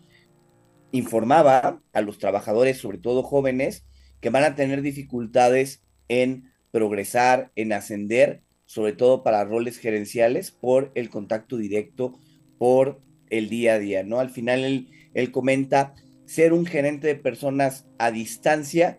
informaba 0.92 1.82
a 1.92 2.00
los 2.02 2.18
trabajadores, 2.18 2.78
sobre 2.78 2.98
todo 2.98 3.22
jóvenes, 3.22 3.86
que 4.20 4.30
van 4.30 4.44
a 4.44 4.54
tener 4.54 4.82
dificultades 4.82 5.82
en 6.08 6.52
progresar, 6.70 7.52
en 7.56 7.72
ascender, 7.72 8.42
sobre 8.66 8.92
todo 8.92 9.22
para 9.22 9.44
roles 9.44 9.78
gerenciales, 9.78 10.50
por 10.50 10.92
el 10.94 11.10
contacto 11.10 11.56
directo, 11.56 12.18
por 12.58 13.00
el 13.30 13.48
día 13.48 13.74
a 13.74 13.78
día, 13.78 14.02
¿no? 14.02 14.20
Al 14.20 14.30
final 14.30 14.64
él, 14.64 14.88
él 15.14 15.30
comenta 15.30 15.94
ser 16.26 16.52
un 16.52 16.66
gerente 16.66 17.06
de 17.06 17.14
personas 17.16 17.86
a 17.98 18.10
distancia 18.10 18.98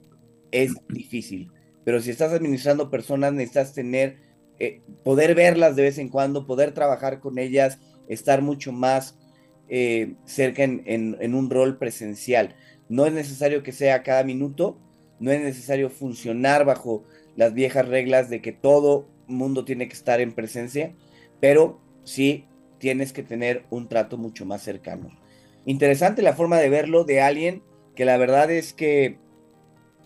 es 0.52 0.74
difícil, 0.90 1.52
pero 1.86 2.02
si 2.02 2.10
estás 2.10 2.34
administrando 2.34 2.90
personas 2.90 3.32
necesitas 3.32 3.74
tener, 3.74 4.18
eh, 4.60 4.82
poder 5.04 5.36
verlas 5.36 5.78
de 5.78 5.84
vez 5.84 5.98
en 5.98 6.10
cuando, 6.10 6.46
poder 6.46 6.74
trabajar 6.74 7.22
con 7.22 7.38
ellas, 7.38 7.80
estar 8.10 8.42
mucho 8.42 8.74
más 8.74 9.18
eh, 9.70 10.16
cerca 10.26 10.64
en, 10.64 11.36
un 11.36 11.50
rol 11.50 11.78
presencial. 11.78 12.56
No 12.90 13.06
es 13.06 13.14
necesario 13.14 13.64
que 13.64 13.72
sea 13.72 14.04
cada 14.04 14.24
minuto, 14.24 14.78
no 15.20 15.32
es 15.32 15.42
necesario 15.42 15.90
funcionar 15.90 16.66
bajo 16.66 17.06
las 17.38 17.54
viejas 17.54 17.88
reglas 17.88 18.30
de 18.30 18.42
que 18.42 18.52
todo 18.52 19.08
mundo 19.28 19.64
tiene 19.64 19.88
que 19.88 19.94
estar 19.94 20.20
en 20.20 20.34
presencia, 20.34 20.94
pero 21.40 21.80
sí 22.04 22.46
tienes 22.80 23.14
que 23.14 23.24
tener 23.24 23.66
un 23.70 23.88
trato 23.88 24.18
mucho 24.18 24.46
más 24.46 24.62
cercano 24.62 25.10
interesante 25.66 26.22
la 26.22 26.34
forma 26.34 26.58
de 26.58 26.70
verlo 26.70 27.04
de 27.04 27.22
alguien 27.22 27.64
que 27.96 28.06
la 28.06 28.18
verdad 28.18 28.52
es 28.52 28.74
que 28.74 29.18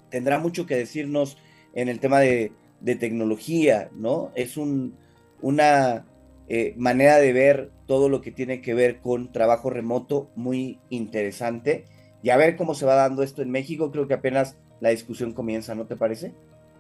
tendrá 0.10 0.40
mucho 0.40 0.66
que 0.66 0.76
decirnos 0.76 1.38
en 1.74 1.90
el 1.90 2.00
tema 2.00 2.20
de, 2.20 2.52
tecnología, 3.00 3.90
¿no? 3.94 4.32
Es 4.36 4.56
un, 4.56 4.96
una 5.42 6.06
eh, 6.48 6.74
manera 6.78 7.18
de 7.18 7.34
ver 7.34 7.72
todo 7.88 8.08
lo 8.08 8.22
que 8.22 8.32
tiene 8.32 8.62
que 8.62 8.74
ver 8.74 9.00
con 9.00 9.32
trabajo 9.32 9.70
remoto 9.70 10.30
muy 10.36 10.80
interesante. 10.90 11.86
Y 12.24 12.30
a 12.30 12.38
ver 12.38 12.56
cómo 12.56 12.74
se 12.74 12.86
va 12.86 12.96
dando 12.96 13.22
esto 13.22 13.42
en 13.42 13.52
México, 13.52 13.92
creo 13.92 14.08
que 14.08 14.14
apenas 14.14 14.58
la 14.80 14.90
discusión 14.90 15.34
comienza, 15.34 15.76
¿no 15.76 15.86
te 15.86 15.98
parece? 15.98 16.34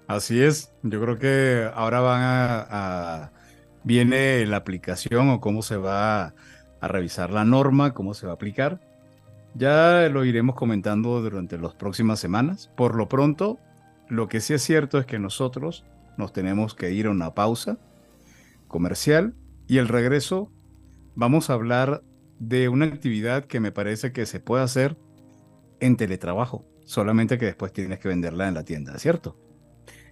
Así 0.07 0.41
es, 0.41 0.71
yo 0.83 1.01
creo 1.01 1.19
que 1.19 1.69
ahora 1.73 1.99
van 1.99 2.21
a 2.23 3.31
viene 3.83 4.45
la 4.45 4.57
aplicación 4.57 5.29
o 5.29 5.39
cómo 5.39 5.61
se 5.61 5.77
va 5.77 6.33
a 6.81 6.87
revisar 6.87 7.31
la 7.31 7.45
norma, 7.45 7.93
cómo 7.93 8.13
se 8.13 8.25
va 8.25 8.33
a 8.33 8.35
aplicar. 8.35 8.79
Ya 9.55 10.07
lo 10.09 10.25
iremos 10.25 10.55
comentando 10.55 11.21
durante 11.21 11.57
las 11.57 11.73
próximas 11.73 12.19
semanas. 12.19 12.69
Por 12.75 12.95
lo 12.95 13.09
pronto, 13.09 13.57
lo 14.09 14.27
que 14.27 14.41
sí 14.41 14.53
es 14.53 14.63
cierto 14.63 14.97
es 14.97 15.05
que 15.05 15.19
nosotros 15.19 15.85
nos 16.17 16.33
tenemos 16.33 16.75
que 16.75 16.91
ir 16.91 17.05
a 17.05 17.11
una 17.11 17.33
pausa 17.33 17.77
comercial 18.67 19.35
y 19.67 19.77
el 19.77 19.87
regreso 19.87 20.51
vamos 21.15 21.49
a 21.49 21.53
hablar 21.53 22.03
de 22.39 22.69
una 22.69 22.85
actividad 22.85 23.45
que 23.45 23.59
me 23.59 23.71
parece 23.71 24.11
que 24.11 24.25
se 24.25 24.39
puede 24.39 24.63
hacer 24.63 24.97
en 25.79 25.95
teletrabajo, 25.95 26.65
solamente 26.85 27.37
que 27.37 27.45
después 27.45 27.71
tienes 27.71 27.99
que 27.99 28.07
venderla 28.07 28.47
en 28.47 28.55
la 28.55 28.63
tienda, 28.63 28.97
¿cierto? 28.97 29.37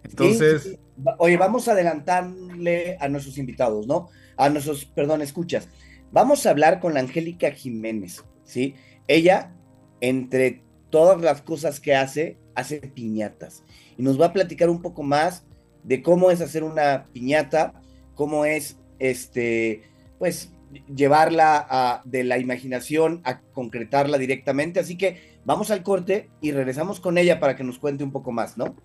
Entonces... 0.04 0.78
Oye, 1.18 1.38
vamos 1.38 1.68
a 1.68 1.74
adelantarle 1.74 2.98
a 3.00 3.08
nuestros 3.10 3.38
invitados, 3.38 3.88
¿no? 3.88 4.10
A 4.38 4.50
nuestros, 4.50 4.86
perdón, 4.86 5.22
escuchas. 5.22 5.68
Vamos 6.12 6.46
a 6.46 6.52
hablar 6.52 6.80
con 6.80 6.94
la 6.94 7.02
Angélica 7.02 7.52
Jiménez, 7.52 8.24
¿sí? 8.44 8.76
Ella, 9.08 9.54
entre 10.02 10.64
todas 10.90 11.22
las 11.22 11.42
cosas 11.42 11.80
que 11.80 11.96
hace, 11.96 12.38
hace 12.56 12.80
piñatas. 12.80 13.64
Y 13.98 14.04
nos 14.04 14.20
va 14.20 14.28
a 14.28 14.34
platicar 14.34 14.70
un 14.70 14.82
poco 14.82 15.04
más 15.04 15.46
de 15.84 16.02
cómo 16.02 16.32
es 16.32 16.42
hacer 16.42 16.64
una 16.64 17.08
piñata, 17.14 17.82
cómo 18.14 18.46
es, 18.46 18.78
este, 19.00 19.84
pues, 20.20 20.54
llevarla 20.94 22.02
de 22.06 22.24
la 22.24 22.38
imaginación 22.38 23.22
a 23.24 23.40
concretarla 23.40 24.18
directamente. 24.18 24.80
Así 24.80 24.98
que 24.98 25.40
vamos 25.46 25.72
al 25.72 25.82
corte 25.82 26.30
y 26.42 26.52
regresamos 26.52 27.00
con 27.00 27.18
ella 27.18 27.40
para 27.40 27.56
que 27.56 27.64
nos 27.64 27.80
cuente 27.80 28.04
un 28.04 28.12
poco 28.12 28.32
más, 28.32 28.58
¿no? 28.58 28.76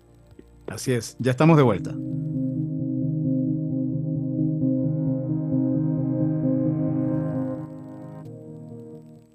Así 0.67 0.93
es, 0.93 1.17
ya 1.19 1.31
estamos 1.31 1.57
de 1.57 1.63
vuelta. 1.63 1.91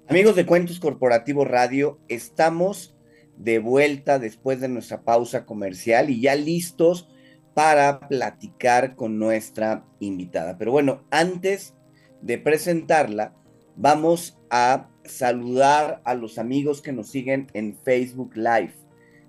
Amigos 0.07 0.35
de 0.35 0.47
Cuentos 0.47 0.79
Corporativo 0.79 1.45
Radio, 1.45 1.99
estamos 2.07 2.95
de 3.39 3.57
vuelta 3.59 4.19
después 4.19 4.59
de 4.59 4.67
nuestra 4.67 5.01
pausa 5.01 5.45
comercial 5.45 6.09
y 6.09 6.21
ya 6.21 6.35
listos 6.35 7.09
para 7.55 8.01
platicar 8.01 8.95
con 8.95 9.17
nuestra 9.17 9.85
invitada. 9.99 10.57
Pero 10.57 10.71
bueno, 10.71 11.03
antes 11.09 11.73
de 12.21 12.37
presentarla, 12.37 13.33
vamos 13.75 14.37
a 14.49 14.89
saludar 15.05 16.01
a 16.03 16.13
los 16.13 16.37
amigos 16.37 16.81
que 16.81 16.91
nos 16.91 17.09
siguen 17.09 17.47
en 17.53 17.77
Facebook 17.77 18.35
Live, 18.35 18.73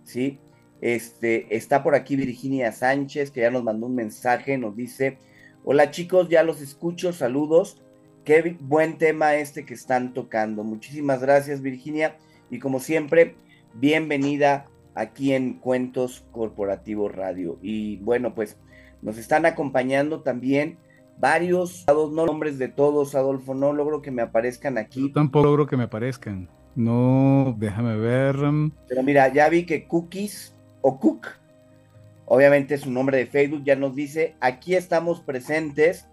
¿sí? 0.02 0.38
Este, 0.80 1.54
está 1.54 1.82
por 1.82 1.94
aquí 1.94 2.16
Virginia 2.16 2.72
Sánchez, 2.72 3.30
que 3.30 3.42
ya 3.42 3.50
nos 3.50 3.62
mandó 3.62 3.86
un 3.86 3.94
mensaje, 3.94 4.58
nos 4.58 4.76
dice, 4.76 5.18
hola 5.64 5.90
chicos, 5.90 6.28
ya 6.28 6.42
los 6.42 6.60
escucho, 6.60 7.12
saludos, 7.12 7.80
qué 8.24 8.56
buen 8.60 8.98
tema 8.98 9.36
este 9.36 9.64
que 9.64 9.74
están 9.74 10.14
tocando. 10.14 10.64
Muchísimas 10.64 11.20
gracias 11.20 11.62
Virginia 11.62 12.16
y 12.50 12.58
como 12.58 12.80
siempre, 12.80 13.36
bienvenida 13.74 14.66
aquí 14.94 15.32
en 15.32 15.54
Cuentos 15.54 16.24
Corporativos 16.32 17.14
Radio. 17.14 17.58
Y 17.62 17.98
bueno, 17.98 18.34
pues 18.34 18.58
nos 19.02 19.18
están 19.18 19.46
acompañando 19.46 20.22
también 20.22 20.78
varios, 21.18 21.84
no 21.88 22.26
nombres 22.26 22.58
de 22.58 22.68
todos, 22.68 23.14
Adolfo, 23.14 23.54
no 23.54 23.72
logro 23.72 24.02
que 24.02 24.10
me 24.10 24.22
aparezcan 24.22 24.78
aquí. 24.78 25.10
tampoco 25.12 25.44
logro 25.46 25.66
que 25.66 25.76
me 25.76 25.84
aparezcan. 25.84 26.48
No, 26.74 27.54
déjame 27.58 27.96
ver. 27.96 28.36
Pero 28.88 29.02
mira, 29.02 29.32
ya 29.32 29.48
vi 29.48 29.66
que 29.66 29.86
Cookies 29.86 30.54
o 30.80 30.98
Cook, 30.98 31.26
obviamente 32.26 32.78
su 32.78 32.90
nombre 32.90 33.18
de 33.18 33.26
Facebook, 33.26 33.64
ya 33.64 33.76
nos 33.76 33.94
dice, 33.94 34.36
aquí 34.40 34.74
estamos 34.74 35.20
presentes. 35.20 36.06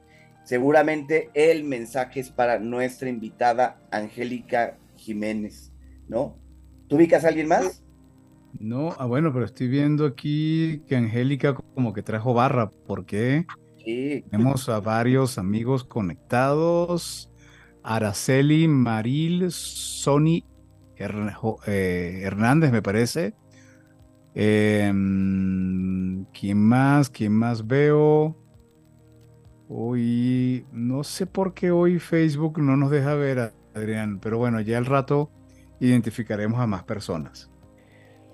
Seguramente 0.44 1.30
el 1.34 1.64
mensaje 1.64 2.22
es 2.22 2.30
para 2.30 2.58
nuestra 2.60 3.10
invitada 3.10 3.80
Angélica 3.92 4.78
Jiménez, 4.96 5.74
¿no? 6.08 6.36
¿Tú 6.88 6.96
ubicas 6.96 7.25
a 7.25 7.29
alguien 7.29 7.48
más? 7.48 7.84
No, 8.60 8.96
ah, 8.98 9.06
bueno, 9.06 9.32
pero 9.34 9.46
estoy 9.46 9.67
viendo 9.67 10.06
aquí 10.06 10.82
que 10.88 10.96
Angélica 10.96 11.53
como 11.53 11.94
que 11.94 12.01
trajo 12.01 12.34
barra. 12.34 12.70
¿Por 12.70 13.06
qué? 13.06 13.46
Sí. 13.84 14.24
Tenemos 14.32 14.67
a 14.70 14.79
varios 14.79 15.38
amigos 15.38 15.84
conectados. 15.84 17.29
Araceli, 17.84 18.67
Maril, 18.67 19.51
Sony 19.51 20.44
eh, 20.98 22.22
Hernández, 22.24 22.72
me 22.72 22.82
parece. 22.82 23.34
Em, 24.34 26.25
¿Quién 26.34 26.60
más? 26.60 27.10
¿Quién 27.10 27.34
más 27.34 27.67
veo? 27.67 28.36
Hoy, 29.70 30.65
no 30.72 31.03
sé 31.03 31.25
por 31.25 31.53
qué 31.53 31.72
hoy 31.72 32.00
Facebook 32.00 32.60
no 32.60 32.77
nos 32.77 32.89
deja 32.89 33.13
ver, 33.15 33.51
Adrián, 33.75 34.20
pero 34.20 34.38
bueno, 34.38 34.62
ya 34.62 34.77
al 34.77 34.86
rato 34.86 35.29
identificaremos 35.79 36.60
a 36.60 36.67
más 36.67 36.84
personas. 36.84 37.50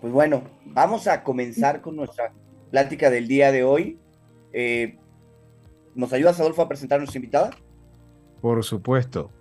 Pues 0.02 0.12
bueno, 0.12 0.44
vamos 0.66 1.08
a 1.08 1.24
comenzar 1.24 1.82
con 1.82 1.96
nuestra 1.96 2.34
plática 2.72 3.10
del 3.10 3.28
día 3.28 3.52
de 3.52 3.64
hoy. 3.64 4.00
Eh, 4.52 4.98
¿Nos 5.96 6.12
ayudas, 6.12 6.40
Adolfo, 6.40 6.62
a 6.62 6.68
presentar 6.68 6.98
a 6.98 7.00
nuestra 7.00 7.20
invitada? 7.20 7.52
Por 8.42 8.64
supuesto. 8.64 9.32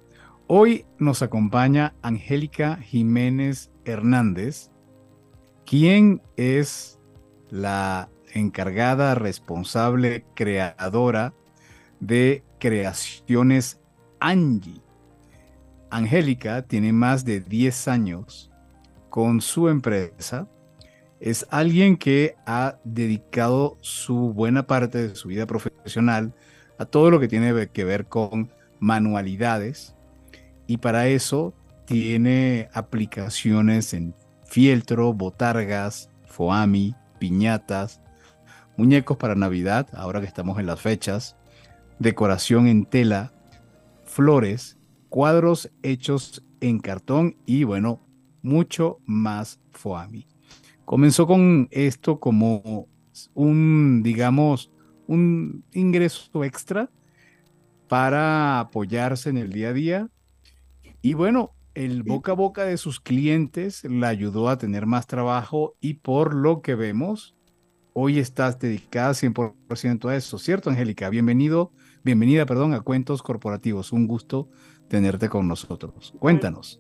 Hoy 0.47 0.85
nos 0.99 1.23
acompaña 1.23 1.95
Angélica 2.03 2.77
Jiménez 2.77 3.71
Hernández, 3.85 4.71
quien 5.65 6.21
es 6.37 7.01
la 7.49 8.11
encargada, 8.35 9.15
responsable, 9.15 10.27
creadora 10.35 11.33
de 12.01 12.45
Creaciones 12.59 13.81
Angie. 14.21 14.82
Angélica 15.93 16.63
tiene 16.63 16.93
más 16.93 17.25
de 17.25 17.41
10 17.41 17.87
años 17.89 18.51
con 19.11 19.43
su 19.43 19.69
empresa, 19.69 20.49
es 21.21 21.47
alguien 21.51 21.99
que 21.99 22.35
ha 22.47 22.79
dedicado 22.83 23.77
su 23.83 24.33
buena 24.33 24.67
parte 24.67 25.09
de 25.09 25.15
su 25.15 25.29
vida 25.29 25.47
profesional 25.47 26.35
a 26.79 26.87
todo 26.87 27.11
lo 27.11 27.21
que 27.21 27.29
tiene 27.29 27.69
que 27.69 27.85
ver 27.85 28.07
con 28.07 28.51
manualidades. 28.81 29.95
Y 30.67 30.79
para 30.79 31.07
eso 31.09 31.55
tiene 31.85 32.71
aplicaciones 32.73 33.93
en 33.93 34.15
fieltro, 34.47 35.13
botargas, 35.13 36.11
foami, 36.27 36.97
piñatas, 37.19 38.01
muñecos 38.79 39.19
para 39.19 39.35
Navidad, 39.35 39.89
ahora 39.93 40.21
que 40.21 40.27
estamos 40.27 40.59
en 40.59 40.67
las 40.67 40.81
fechas, 40.81 41.37
decoración 41.99 42.67
en 42.67 42.87
tela, 42.87 43.33
flores, 44.05 44.79
cuadros 45.13 45.71
hechos 45.83 46.43
en 46.63 46.79
cartón 46.79 47.37
y 47.45 47.65
bueno, 47.65 48.01
mucho 48.41 48.99
más 49.05 49.61
FOAMI. 49.73 50.27
Comenzó 50.87 51.27
con 51.27 51.69
esto 51.71 52.19
como 52.19 52.89
un, 53.35 54.03
digamos, 54.03 54.71
un 55.07 55.67
ingreso 55.75 56.45
extra 56.45 56.91
para 57.89 58.59
apoyarse 58.59 59.29
en 59.29 59.37
el 59.37 59.53
día 59.53 59.69
a 59.69 59.73
día. 59.75 60.09
Y 61.03 61.13
bueno, 61.13 61.53
el 61.75 62.05
boca 62.05 62.33
a 62.33 62.35
boca 62.35 62.65
de 62.65 62.79
sus 62.79 62.99
clientes 62.99 63.85
la 63.85 64.09
ayudó 64.09 64.49
a 64.49 64.57
tener 64.57 64.87
más 64.87 65.07
trabajo 65.07 65.75
y 65.83 65.95
por 65.95 66.33
lo 66.33 66.63
que 66.63 66.75
vemos, 66.75 67.37
hoy 67.93 68.19
estás 68.19 68.59
dedicada 68.59 69.13
100% 69.13 70.09
a 70.09 70.17
eso, 70.17 70.39
¿cierto, 70.39 70.71
Angélica? 70.71 71.11
Bienvenido, 71.11 71.71
bienvenida, 72.03 72.47
perdón, 72.47 72.73
a 72.73 72.81
Cuentos 72.81 73.23
Corporativos. 73.23 73.93
Un 73.93 74.07
gusto 74.07 74.49
tenerte 74.93 75.31
con 75.31 75.49
nosotros. 75.49 76.13
Cuéntanos. 76.19 76.79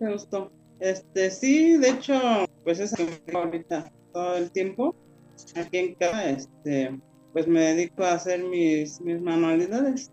Gustó. 0.00 0.50
Este, 0.80 1.30
sí, 1.30 1.76
de 1.76 1.90
hecho, 1.90 2.20
pues 2.64 2.80
es 2.80 2.92
ahorita 3.32 3.92
todo 4.12 4.36
el 4.36 4.50
tiempo. 4.50 4.96
Aquí 5.54 5.78
en 5.78 5.94
casa, 5.94 6.28
este, 6.28 6.98
pues 7.32 7.46
me 7.46 7.60
dedico 7.60 8.02
a 8.02 8.14
hacer 8.14 8.42
mis, 8.42 9.00
mis 9.00 9.20
manualidades. 9.22 10.10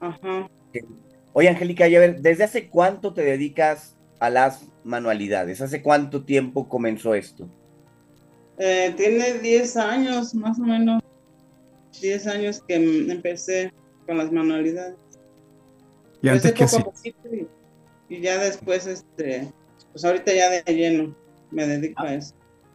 Ajá. 0.00 0.50
Oye, 1.32 1.48
Angélica, 1.48 1.86
ya 1.86 2.00
ver, 2.00 2.20
¿desde 2.20 2.42
hace 2.42 2.68
cuánto 2.68 3.14
te 3.14 3.22
dedicas 3.22 3.96
a 4.18 4.30
las 4.30 4.66
manualidades? 4.82 5.60
¿Hace 5.60 5.80
cuánto 5.80 6.24
tiempo 6.24 6.68
comenzó 6.68 7.14
esto? 7.14 7.48
Eh, 8.58 8.92
tiene 8.96 9.34
10 9.38 9.76
años, 9.76 10.34
más 10.34 10.58
o 10.58 10.64
menos. 10.64 11.00
10 12.00 12.26
años 12.26 12.64
que 12.66 12.74
empecé 12.74 13.72
con 14.08 14.18
las 14.18 14.32
manualidades. 14.32 14.96
¿Y 16.22 16.28
antes 16.28 16.52
que 16.52 16.68
sí? 16.68 16.84
y 18.08 18.20
ya 18.20 18.38
después, 18.38 18.86
este, 18.86 19.52
pues 19.90 20.04
ahorita 20.04 20.32
ya 20.32 20.50
de 20.50 20.74
lleno 20.74 21.14
me 21.50 21.66
dedico 21.66 22.02
a 22.02 22.14
eso. 22.14 22.34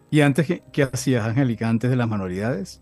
¿Y 0.09 0.21
antes 0.21 0.47
qué, 0.71 0.83
hacías, 0.83 1.25
Angélica, 1.25 1.67
antes 1.67 1.89
de 1.89 1.95
las 1.95 2.07
manualidades? 2.07 2.81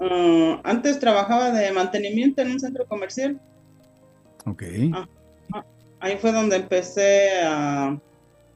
Ah, 0.00 0.60
antes 0.64 0.98
trabajaba 0.98 1.50
de 1.52 1.70
mantenimiento 1.72 2.42
en 2.42 2.52
un 2.52 2.60
centro 2.60 2.86
comercial. 2.86 3.40
Ok. 4.46 4.62
Ah, 4.92 5.08
ah, 5.54 5.64
ahí 6.00 6.16
fue 6.18 6.32
donde 6.32 6.56
empecé 6.56 7.40
a, 7.42 7.98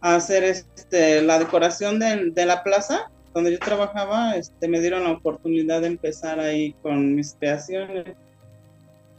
hacer 0.01 0.42
este, 0.42 1.23
la 1.23 1.38
decoración 1.38 2.01
de, 2.01 2.31
de, 2.31 2.47
la 2.47 2.64
plaza 2.64 3.11
donde 3.35 3.53
yo 3.53 3.59
trabajaba. 3.59 4.37
Este, 4.37 4.68
me 4.68 4.81
dieron 4.81 5.05
la 5.05 5.12
oportunidad 5.12 5.83
de 5.83 5.88
empezar 5.88 6.40
ahí 6.40 6.73
con 6.83 7.14
mis 7.14 7.35
creaciones. 7.38 8.16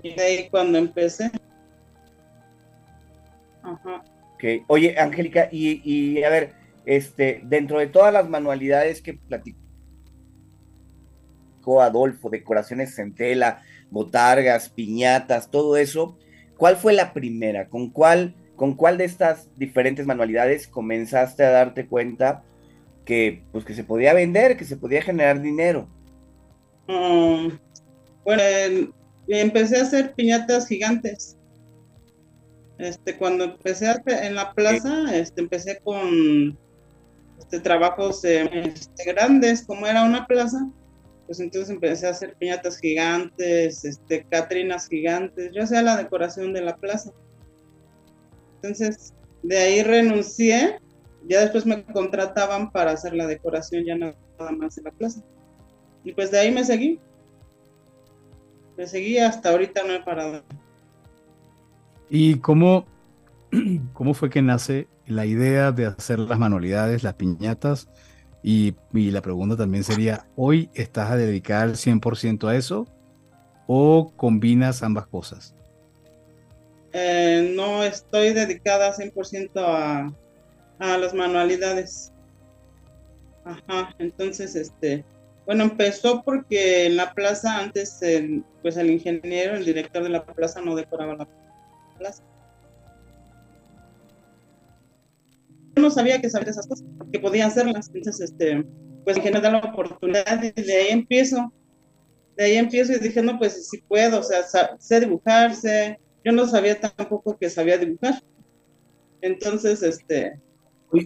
Y 0.01 0.13
de 0.13 0.23
ahí 0.23 0.49
cuando 0.49 0.77
empecé, 0.77 1.31
Okay. 4.35 4.63
Oye, 4.67 4.99
Angélica, 4.99 5.47
y, 5.51 6.21
a 6.23 6.29
ver, 6.29 6.53
este, 6.85 7.41
dentro 7.45 7.79
de 7.79 7.87
todas 7.87 8.13
las 8.13 8.27
manualidades 8.29 9.01
que 9.01 9.13
platicó 9.13 9.57
Adolfo, 11.81 12.29
decoraciones 12.29 12.99
en 12.99 13.15
tela, 13.15 13.61
botargas, 13.89 14.69
piñatas, 14.69 15.49
todo 15.49 15.77
eso, 15.77 16.17
¿cuál 16.57 16.75
fue 16.75 16.93
la 16.93 17.13
primera? 17.13 17.69
¿Con 17.69 17.89
cuál, 17.89 18.35
con 18.57 18.75
cuál 18.75 18.97
de 18.97 19.05
estas 19.05 19.49
diferentes 19.55 20.05
manualidades 20.05 20.67
comenzaste 20.67 21.43
a 21.43 21.51
darte 21.51 21.87
cuenta 21.87 22.43
que, 23.05 23.43
pues, 23.53 23.63
que 23.63 23.73
se 23.73 23.85
podía 23.85 24.13
vender, 24.13 24.57
que 24.57 24.65
se 24.65 24.75
podía 24.75 25.01
generar 25.01 25.41
dinero? 25.41 25.87
Mm, 26.87 27.47
bueno, 28.25 28.93
empecé 29.27 29.77
a 29.77 29.83
hacer 29.83 30.13
piñatas 30.15 30.67
gigantes. 30.67 31.37
Este, 32.77 33.17
cuando 33.17 33.43
empecé 33.45 33.93
en 34.05 34.35
la 34.35 34.53
plaza, 34.53 35.15
este, 35.15 35.41
empecé 35.41 35.79
con 35.83 36.57
este, 37.39 37.59
trabajos 37.59 38.23
este, 38.23 39.03
grandes, 39.05 39.65
como 39.65 39.85
era 39.85 40.03
una 40.03 40.25
plaza, 40.25 40.69
pues 41.27 41.39
entonces 41.39 41.69
empecé 41.69 42.07
a 42.07 42.11
hacer 42.11 42.35
piñatas 42.35 42.79
gigantes, 42.79 43.85
este, 43.85 44.25
catrinas 44.25 44.87
gigantes, 44.87 45.51
yo 45.53 45.63
hacía 45.63 45.81
la 45.81 45.97
decoración 45.97 46.53
de 46.53 46.61
la 46.61 46.75
plaza. 46.75 47.11
Entonces, 48.55 49.13
de 49.43 49.57
ahí 49.57 49.83
renuncié, 49.83 50.79
ya 51.27 51.41
después 51.41 51.65
me 51.65 51.83
contrataban 51.85 52.71
para 52.71 52.91
hacer 52.91 53.13
la 53.13 53.27
decoración 53.27 53.85
ya 53.85 53.95
nada 53.95 54.15
más 54.57 54.77
en 54.77 54.85
la 54.85 54.91
plaza. 54.91 55.21
Y 56.03 56.13
pues 56.13 56.31
de 56.31 56.39
ahí 56.39 56.51
me 56.51 56.63
seguí. 56.63 56.99
Me 58.77 58.87
seguí 58.87 59.19
hasta 59.19 59.51
ahorita 59.51 59.83
no 59.83 59.93
he 59.93 60.03
parado. 60.03 60.43
¿Y 62.09 62.35
cómo, 62.39 62.85
cómo 63.93 64.13
fue 64.13 64.29
que 64.29 64.41
nace 64.41 64.87
la 65.07 65.25
idea 65.25 65.71
de 65.71 65.87
hacer 65.87 66.19
las 66.19 66.39
manualidades, 66.39 67.03
las 67.03 67.15
piñatas? 67.15 67.89
Y, 68.41 68.75
la 68.91 69.21
pregunta 69.21 69.55
también 69.55 69.83
sería, 69.83 70.27
¿hoy 70.35 70.69
estás 70.73 71.11
a 71.11 71.15
dedicar 71.15 71.69
el 71.69 71.75
100% 71.75 72.49
a 72.49 72.55
eso 72.55 72.87
o 73.67 74.11
combinas 74.17 74.83
ambas 74.83 75.07
cosas? 75.07 75.55
eh, 76.93 77.51
no 77.55 77.83
estoy 77.83 78.33
dedicada 78.33 78.93
100% 78.93 79.49
a, 79.57 80.13
a 80.79 80.97
las 80.97 81.13
manualidades. 81.13 82.13
Ajá, 83.43 83.93
entonces, 83.97 84.55
este, 84.55 85.03
bueno, 85.45 85.63
empezó 85.63 86.21
porque 86.23 86.85
en 86.85 86.95
la 86.95 87.13
plaza 87.13 87.59
antes, 87.59 88.01
el, 88.01 88.43
pues 88.61 88.77
el 88.77 88.89
ingeniero, 88.91 89.55
el 89.55 89.65
director 89.65 90.03
de 90.03 90.09
la 90.09 90.23
plaza 90.23 90.61
no 90.61 90.75
decoraba 90.75 91.15
la 91.15 91.25
plaza. 91.25 91.42
Yo 95.75 95.81
no 95.81 95.89
sabía 95.89 96.21
que 96.21 96.29
sabía 96.29 96.51
esas 96.51 96.67
cosas, 96.67 96.85
que 97.11 97.19
podía 97.19 97.47
hacerlas, 97.47 97.89
entonces, 97.93 98.29
este, 98.29 98.63
pues 99.03 99.17
ingeniero 99.17 99.41
da 99.41 99.51
la 99.51 99.59
oportunidad 99.59 100.41
y 100.43 100.51
de 100.51 100.75
ahí 100.75 100.87
empiezo. 100.89 101.51
De 102.37 102.45
ahí 102.45 102.55
empiezo 102.55 102.93
y 102.93 102.99
dije, 102.99 103.21
no, 103.21 103.37
pues 103.37 103.69
si 103.69 103.81
puedo, 103.81 104.19
o 104.19 104.23
sea, 104.23 104.43
sé 104.79 104.99
dibujar, 104.99 105.55
sé, 105.55 105.99
yo 106.23 106.31
no 106.31 106.47
sabía 106.47 106.79
tampoco 106.79 107.37
que 107.37 107.49
sabía 107.49 107.77
dibujar. 107.77 108.23
Entonces, 109.21 109.83
este... 109.83 110.39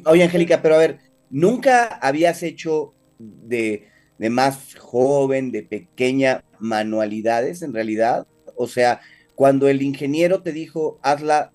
Oye, 0.06 0.24
Angélica, 0.24 0.62
pero 0.62 0.76
a 0.76 0.80
ver, 0.80 1.00
¿nunca 1.30 1.86
habías 2.02 2.44
hecho 2.44 2.94
de, 3.20 3.88
de 4.18 4.30
más 4.30 4.76
joven, 4.76 5.52
de 5.52 5.64
pequeña, 5.64 6.44
manualidades 6.60 7.62
en 7.62 7.74
realidad? 7.74 8.28
O 8.56 8.68
sea, 8.68 9.02
cuando 9.38 9.68
el 9.68 9.84
ingeniero 9.84 10.42
te 10.42 10.52
dijo, 10.52 10.98
hazla, 11.04 11.54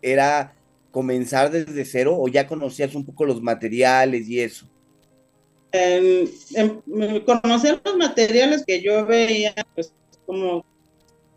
¿era 0.00 0.54
comenzar 0.92 1.50
desde 1.50 1.84
cero 1.84 2.16
o 2.16 2.28
ya 2.28 2.46
conocías 2.46 2.94
un 2.94 3.04
poco 3.04 3.24
los 3.24 3.42
materiales 3.42 4.28
y 4.28 4.38
eso? 4.38 4.70
En, 5.72 6.30
en, 6.54 7.20
conocer 7.22 7.80
los 7.84 7.96
materiales 7.96 8.62
que 8.64 8.80
yo 8.80 9.04
veía, 9.06 9.52
pues 9.74 9.92
como, 10.24 10.64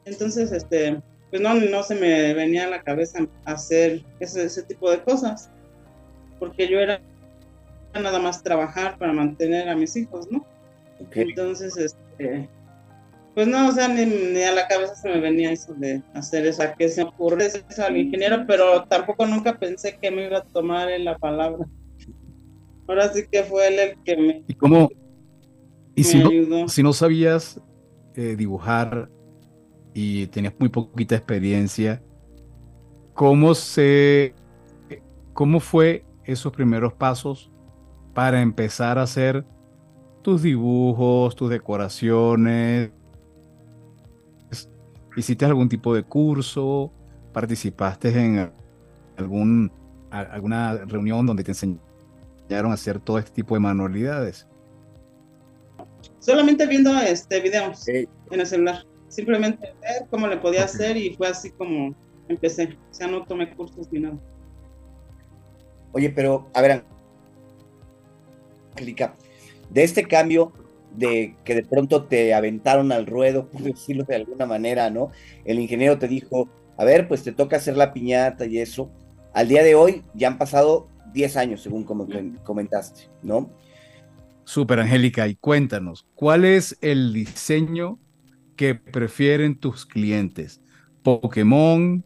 entonces, 0.06 0.52
este, 0.52 1.02
pues 1.32 1.42
no, 1.42 1.56
no 1.56 1.82
se 1.82 1.96
me 1.96 2.36
venía 2.36 2.66
a 2.66 2.70
la 2.70 2.84
cabeza 2.84 3.28
hacer 3.46 4.04
ese, 4.20 4.44
ese 4.44 4.62
tipo 4.62 4.92
de 4.92 5.02
cosas, 5.02 5.50
porque 6.38 6.68
yo 6.68 6.80
era 6.80 7.02
nada 7.96 8.20
más 8.20 8.44
trabajar 8.44 9.00
para 9.00 9.12
mantener 9.12 9.70
a 9.70 9.76
mis 9.76 9.96
hijos, 9.96 10.30
¿no? 10.30 10.46
Entonces, 11.16 11.76
este, 11.78 12.48
pues 13.34 13.48
no, 13.48 13.68
o 13.68 13.72
sea, 13.72 13.88
ni, 13.88 14.44
a 14.44 14.52
la 14.52 14.68
cabeza 14.68 14.96
se 14.96 15.10
me 15.10 15.20
venía 15.20 15.52
eso 15.52 15.74
de 15.74 16.04
hacer 16.14 16.46
esa, 16.46 16.76
que 16.76 16.88
se 16.88 17.02
ocurre 17.02 17.48
eso 17.48 17.84
al 17.84 17.98
ingeniero, 17.98 18.46
pero 18.48 18.84
tampoco 18.84 19.26
nunca 19.26 19.58
pensé 19.58 19.98
que 20.00 20.12
me 20.12 20.28
iba 20.28 20.38
a 20.38 20.44
tomar 20.44 20.90
en 20.92 21.06
la 21.06 21.18
palabra. 21.18 21.66
Ahora 22.88 23.12
sí 23.12 23.24
que 23.32 23.44
fue 23.44 23.68
él 23.70 23.80
el 23.80 24.04
que 24.04 24.18
me. 24.18 24.44
¿Y 24.48 24.54
cómo? 24.54 24.90
¿Y 25.96 26.04
si, 26.04 26.20
No, 26.20 26.68
si 26.68 26.84
no 26.84 26.94
sabías 26.94 27.60
eh, 28.16 28.36
dibujar 28.36 29.10
y 29.96 30.28
tenías 30.28 30.54
muy 30.60 30.70
poquita 30.70 31.16
experiencia, 31.16 32.04
¿cómo 33.16 33.56
se, 33.56 34.36
cómo 35.34 35.60
fue 35.60 36.06
esos 36.24 36.52
primeros 36.52 36.94
pasos 36.94 37.52
para 38.14 38.42
empezar 38.42 39.00
a 39.00 39.04
hacer 39.04 39.44
tus 40.22 40.44
dibujos, 40.44 41.36
tus 41.36 41.50
decoraciones? 41.50 42.92
¿Hiciste 45.16 45.46
algún 45.46 45.70
tipo 45.70 45.94
de 45.94 46.04
curso? 46.04 46.92
¿Participaste 47.34 48.10
en 48.10 48.52
algún, 49.18 49.72
alguna 50.10 50.76
reunión 50.86 51.26
donde 51.26 51.44
te 51.44 51.52
enseñaron 51.52 52.72
a 52.72 52.74
hacer 52.74 53.00
todo 53.00 53.20
este 53.20 53.32
tipo 53.32 53.56
de 53.56 53.60
manualidades? 53.60 54.48
Solamente 56.20 56.66
viendo 56.68 56.98
este 57.00 57.42
videos 57.42 57.88
en 57.88 58.08
el 58.32 58.46
celular 58.46 58.86
simplemente 59.14 59.76
ver 59.82 60.08
cómo 60.10 60.28
le 60.28 60.38
podía 60.38 60.64
hacer 60.64 60.98
y 60.98 61.16
fue 61.16 61.28
así 61.28 61.52
como 61.52 61.96
empecé. 62.28 62.78
O 62.90 62.94
sea, 62.94 63.08
no 63.08 63.24
tomé 63.26 63.54
cursos 63.56 63.92
ni 63.92 64.00
nada. 64.00 64.18
Oye, 65.92 66.10
pero 66.10 66.50
a 66.54 66.62
ver, 66.62 66.84
Angélica, 68.72 69.16
de 69.70 69.84
este 69.84 70.08
cambio 70.08 70.52
de 70.96 71.36
que 71.44 71.56
de 71.56 71.64
pronto 71.64 72.06
te 72.06 72.34
aventaron 72.34 72.92
al 72.92 73.06
ruedo, 73.06 73.48
por 73.50 73.62
decirlo 73.62 74.04
de 74.04 74.16
alguna 74.16 74.46
manera, 74.46 74.90
¿no? 74.90 75.12
El 75.46 75.60
ingeniero 75.60 75.98
te 75.98 76.08
dijo, 76.08 76.50
a 76.78 76.86
ver, 76.86 77.08
pues 77.08 77.24
te 77.24 77.32
toca 77.32 77.58
hacer 77.58 77.78
la 77.78 77.94
piñata 77.94 78.46
y 78.46 78.60
eso. 78.60 78.90
Al 79.34 79.48
día 79.48 79.64
de 79.64 79.76
hoy 79.76 80.04
ya 80.14 80.28
han 80.28 80.38
pasado 80.38 80.88
10 81.14 81.38
años, 81.38 81.62
según 81.62 81.84
como 81.84 82.08
comentaste, 82.44 83.10
¿no? 83.22 83.50
Súper, 84.46 84.80
Angélica, 84.80 85.28
y 85.28 85.36
cuéntanos, 85.36 86.06
¿cuál 86.16 86.44
es 86.44 86.78
el 86.82 87.14
diseño 87.14 88.00
que 88.56 88.76
prefieren 88.76 89.58
tus 89.58 89.86
clientes? 89.86 90.62
Pokémon, 91.02 92.04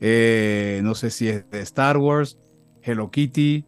eh, 0.00 0.80
no 0.82 0.94
sé 0.94 1.10
si 1.10 1.28
es 1.28 1.48
de 1.50 1.60
Star 1.60 1.98
Wars, 1.98 2.38
Hello 2.82 3.10
Kitty, 3.10 3.64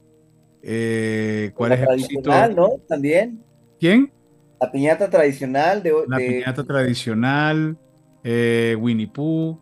eh, 0.63 1.53
¿cuál 1.55 1.73
es 1.73 1.81
el 1.81 2.55
no? 2.55 2.79
También. 2.89 3.43
¿Quién? 3.79 4.13
La 4.61 4.71
piñata 4.71 5.09
tradicional 5.09 5.83
de. 5.83 5.95
La 6.07 6.19
piñata 6.19 6.65
tradicional, 6.65 7.79
eh, 8.23 8.77
Winnie 8.79 9.09
Pooh. 9.09 9.59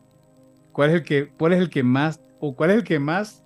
¿Cuál 0.73 0.91
es 0.91 0.97
el 0.97 1.03
que, 1.03 1.29
cuál 1.39 1.53
es 1.53 1.61
el 1.61 1.71
que 1.71 1.83
más, 1.83 2.21
o 2.41 2.55
cuál 2.55 2.71
es 2.71 2.77
el 2.77 2.85
que 2.85 2.99
más 2.99 3.45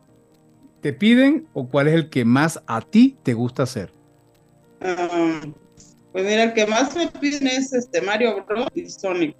te 0.81 0.93
piden, 0.93 1.47
o 1.53 1.69
cuál 1.69 1.89
es 1.89 1.95
el 1.95 2.11
que 2.11 2.25
más 2.25 2.63
a 2.67 2.81
ti 2.81 3.17
te 3.23 3.35
gusta 3.35 3.63
hacer? 3.63 3.93
Ah, 4.81 5.41
pues 6.13 6.25
mira, 6.25 6.43
el 6.45 6.53
que 6.53 6.67
más 6.67 6.95
me 6.97 7.09
piden 7.09 7.47
es 7.47 7.73
este 7.73 8.03
Mario 8.03 8.45
Bros. 8.47 8.69
y 8.75 8.89
Sonic. 8.89 9.37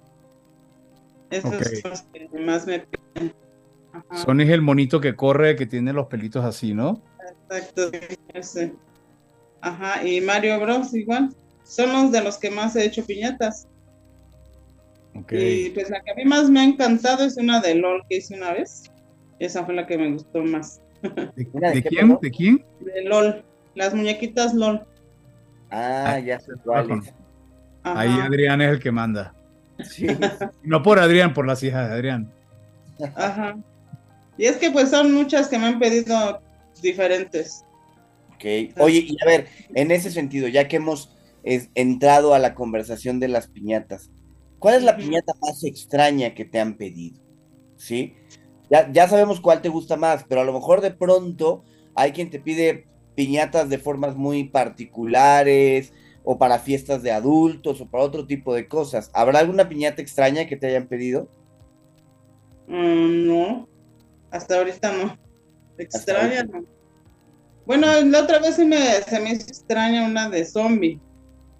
Esos 1.29 1.51
son 1.51 1.91
los 1.91 2.01
que 2.03 2.39
más 2.39 2.65
me 2.65 2.79
piden. 2.79 3.33
Sonic 4.11 4.47
es 4.47 4.53
el 4.53 4.61
monito 4.61 4.99
que 5.01 5.15
corre, 5.15 5.55
que 5.55 5.65
tiene 5.65 5.93
los 5.93 6.07
pelitos 6.07 6.43
así, 6.45 6.73
¿no? 6.73 7.01
Exacto, 7.49 7.91
ese. 8.33 8.73
Ajá, 9.61 10.05
y 10.05 10.21
Mario 10.21 10.59
Bros. 10.59 10.93
igual. 10.93 11.29
Son 11.63 11.91
los 11.93 12.11
de 12.11 12.23
los 12.23 12.37
que 12.37 12.49
más 12.49 12.75
he 12.75 12.85
hecho 12.85 13.05
piñatas. 13.05 13.67
Okay. 15.15 15.67
Y 15.67 15.69
pues 15.69 15.89
la 15.89 16.01
que 16.01 16.11
a 16.11 16.15
mí 16.15 16.25
más 16.25 16.49
me 16.49 16.59
ha 16.59 16.63
encantado 16.63 17.23
es 17.23 17.37
una 17.37 17.61
de 17.61 17.75
LOL 17.75 18.03
que 18.09 18.17
hice 18.17 18.35
una 18.35 18.53
vez. 18.53 18.91
Esa 19.39 19.65
fue 19.65 19.73
la 19.75 19.85
que 19.85 19.97
me 19.97 20.11
gustó 20.11 20.43
más. 20.43 20.81
¿De, 21.01 21.83
quién? 21.89 22.17
¿De 22.21 22.31
quién? 22.31 22.65
De 22.79 23.03
LOL. 23.03 23.43
Las 23.75 23.93
muñequitas 23.93 24.53
LOL. 24.53 24.85
Ah, 25.69 26.19
ya 26.19 26.39
sé 26.39 26.51
cuáles. 26.63 27.13
Ahí 27.83 28.09
Adrián 28.09 28.61
es 28.61 28.71
el 28.71 28.79
que 28.79 28.91
manda. 28.91 29.33
Sí. 29.83 30.07
no 30.63 30.83
por 30.83 30.99
Adrián, 30.99 31.33
por 31.33 31.45
las 31.45 31.61
hijas 31.63 31.89
de 31.89 31.95
Adrián. 31.95 32.31
Ajá. 33.15 33.57
Y 34.37 34.45
es 34.45 34.57
que 34.57 34.71
pues 34.71 34.89
son 34.89 35.13
muchas 35.13 35.47
que 35.47 35.59
me 35.59 35.65
han 35.65 35.79
pedido 35.79 36.41
diferentes. 36.81 37.65
Ok. 38.35 38.77
Oye, 38.79 39.05
y 39.07 39.17
a 39.21 39.25
ver, 39.25 39.47
en 39.73 39.91
ese 39.91 40.11
sentido, 40.11 40.47
ya 40.47 40.67
que 40.67 40.77
hemos 40.77 41.15
entrado 41.43 42.33
a 42.33 42.39
la 42.39 42.55
conversación 42.55 43.19
de 43.19 43.27
las 43.27 43.47
piñatas, 43.47 44.11
¿cuál 44.59 44.75
es 44.75 44.83
la 44.83 44.97
piñata 44.97 45.33
más 45.41 45.63
extraña 45.63 46.33
que 46.33 46.45
te 46.45 46.59
han 46.59 46.77
pedido? 46.77 47.21
¿Sí? 47.75 48.15
Ya, 48.69 48.91
ya 48.91 49.07
sabemos 49.07 49.41
cuál 49.41 49.61
te 49.61 49.69
gusta 49.69 49.97
más, 49.97 50.25
pero 50.27 50.41
a 50.41 50.45
lo 50.45 50.53
mejor 50.53 50.81
de 50.81 50.91
pronto 50.91 51.63
hay 51.95 52.11
quien 52.11 52.29
te 52.29 52.39
pide 52.39 52.87
piñatas 53.15 53.69
de 53.69 53.77
formas 53.77 54.15
muy 54.15 54.45
particulares 54.45 55.93
o 56.23 56.37
para 56.37 56.59
fiestas 56.59 57.03
de 57.03 57.11
adultos 57.11 57.81
o 57.81 57.89
para 57.89 58.03
otro 58.03 58.25
tipo 58.25 58.53
de 58.53 58.67
cosas. 58.67 59.11
¿Habrá 59.13 59.39
alguna 59.39 59.67
piñata 59.69 60.01
extraña 60.01 60.47
que 60.47 60.55
te 60.55 60.67
hayan 60.67 60.87
pedido? 60.87 61.29
Mm, 62.67 63.27
no, 63.27 63.67
hasta 64.31 64.57
ahorita 64.57 64.93
no. 64.93 65.17
Extraña 65.77 66.43
no. 66.43 66.63
Bueno, 67.65 67.87
la 68.01 68.21
otra 68.21 68.39
vez 68.39 68.55
se 68.55 68.65
me, 68.65 68.77
se 68.77 69.19
me 69.19 69.31
extraña 69.31 70.05
una 70.05 70.29
de 70.29 70.45
zombie. 70.45 70.99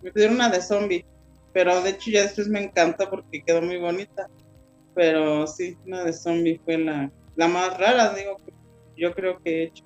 Me 0.03 0.11
pidieron 0.11 0.35
una 0.35 0.49
de 0.49 0.61
zombie, 0.61 1.05
pero 1.53 1.81
de 1.81 1.91
hecho 1.91 2.11
ya 2.11 2.23
después 2.23 2.47
me 2.47 2.63
encanta 2.63 3.09
porque 3.09 3.43
quedó 3.43 3.61
muy 3.61 3.77
bonita. 3.77 4.27
Pero 4.95 5.47
sí, 5.47 5.77
una 5.85 6.03
de 6.03 6.13
zombie 6.13 6.61
fue 6.63 6.77
la, 6.77 7.11
la 7.35 7.47
más 7.47 7.77
rara, 7.79 8.13
digo, 8.13 8.37
yo 8.95 9.13
creo 9.13 9.39
que 9.39 9.49
he 9.49 9.63
hecho. 9.63 9.83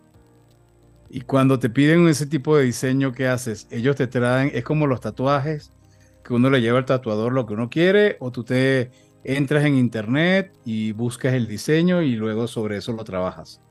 Y 1.09 1.21
cuando 1.21 1.57
te 1.57 1.69
piden 1.69 2.07
ese 2.07 2.25
tipo 2.25 2.57
de 2.57 2.65
diseño, 2.65 3.13
¿qué 3.13 3.27
haces? 3.27 3.67
Ellos 3.71 3.95
te 3.95 4.07
traen, 4.07 4.51
es 4.53 4.63
como 4.63 4.87
los 4.87 4.99
tatuajes, 4.99 5.71
que 6.23 6.33
uno 6.33 6.49
le 6.49 6.59
lleva 6.59 6.79
al 6.79 6.85
tatuador 6.85 7.31
lo 7.31 7.45
que 7.45 7.53
uno 7.53 7.69
quiere, 7.69 8.17
o 8.19 8.31
tú 8.31 8.43
te 8.43 8.91
entras 9.23 9.65
en 9.65 9.77
internet 9.77 10.53
y 10.65 10.91
buscas 10.91 11.33
el 11.33 11.47
diseño 11.47 12.01
y 12.01 12.15
luego 12.15 12.47
sobre 12.47 12.77
eso 12.77 12.91
lo 12.91 13.03
trabajas. 13.03 13.61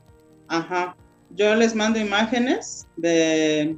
Ajá. 0.47 0.95
Yo 1.31 1.53
les 1.55 1.75
mando 1.75 1.99
imágenes 1.99 2.87
de. 2.95 3.77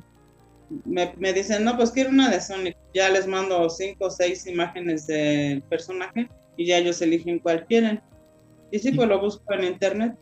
Me, 0.85 1.33
dicen, 1.33 1.63
no, 1.63 1.75
pues 1.75 1.91
quiero 1.91 2.09
una 2.09 2.29
de 2.29 2.41
Sonic. 2.41 2.77
Ya 2.93 3.09
les 3.09 3.27
mando 3.27 3.69
cinco 3.69 4.05
o 4.05 4.09
seis 4.09 4.45
imágenes 4.45 5.07
del 5.07 5.61
personaje 5.63 6.29
y 6.57 6.65
ya 6.67 6.77
ellos 6.77 7.01
eligen 7.01 7.39
cuál 7.39 7.65
quieren. 7.65 8.01
Y 8.71 8.79
sí, 8.79 8.91
pues 8.91 9.07
lo 9.07 9.19
busco 9.19 9.53
en 9.53 9.63
internet. 9.63 10.15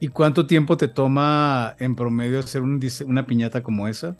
¿Y 0.00 0.08
cuánto 0.08 0.46
tiempo 0.46 0.76
te 0.76 0.88
toma 0.88 1.74
en 1.78 1.96
promedio 1.96 2.40
hacer 2.40 2.62
una 2.62 3.26
piñata 3.26 3.62
como 3.62 3.88
esa? 3.88 4.14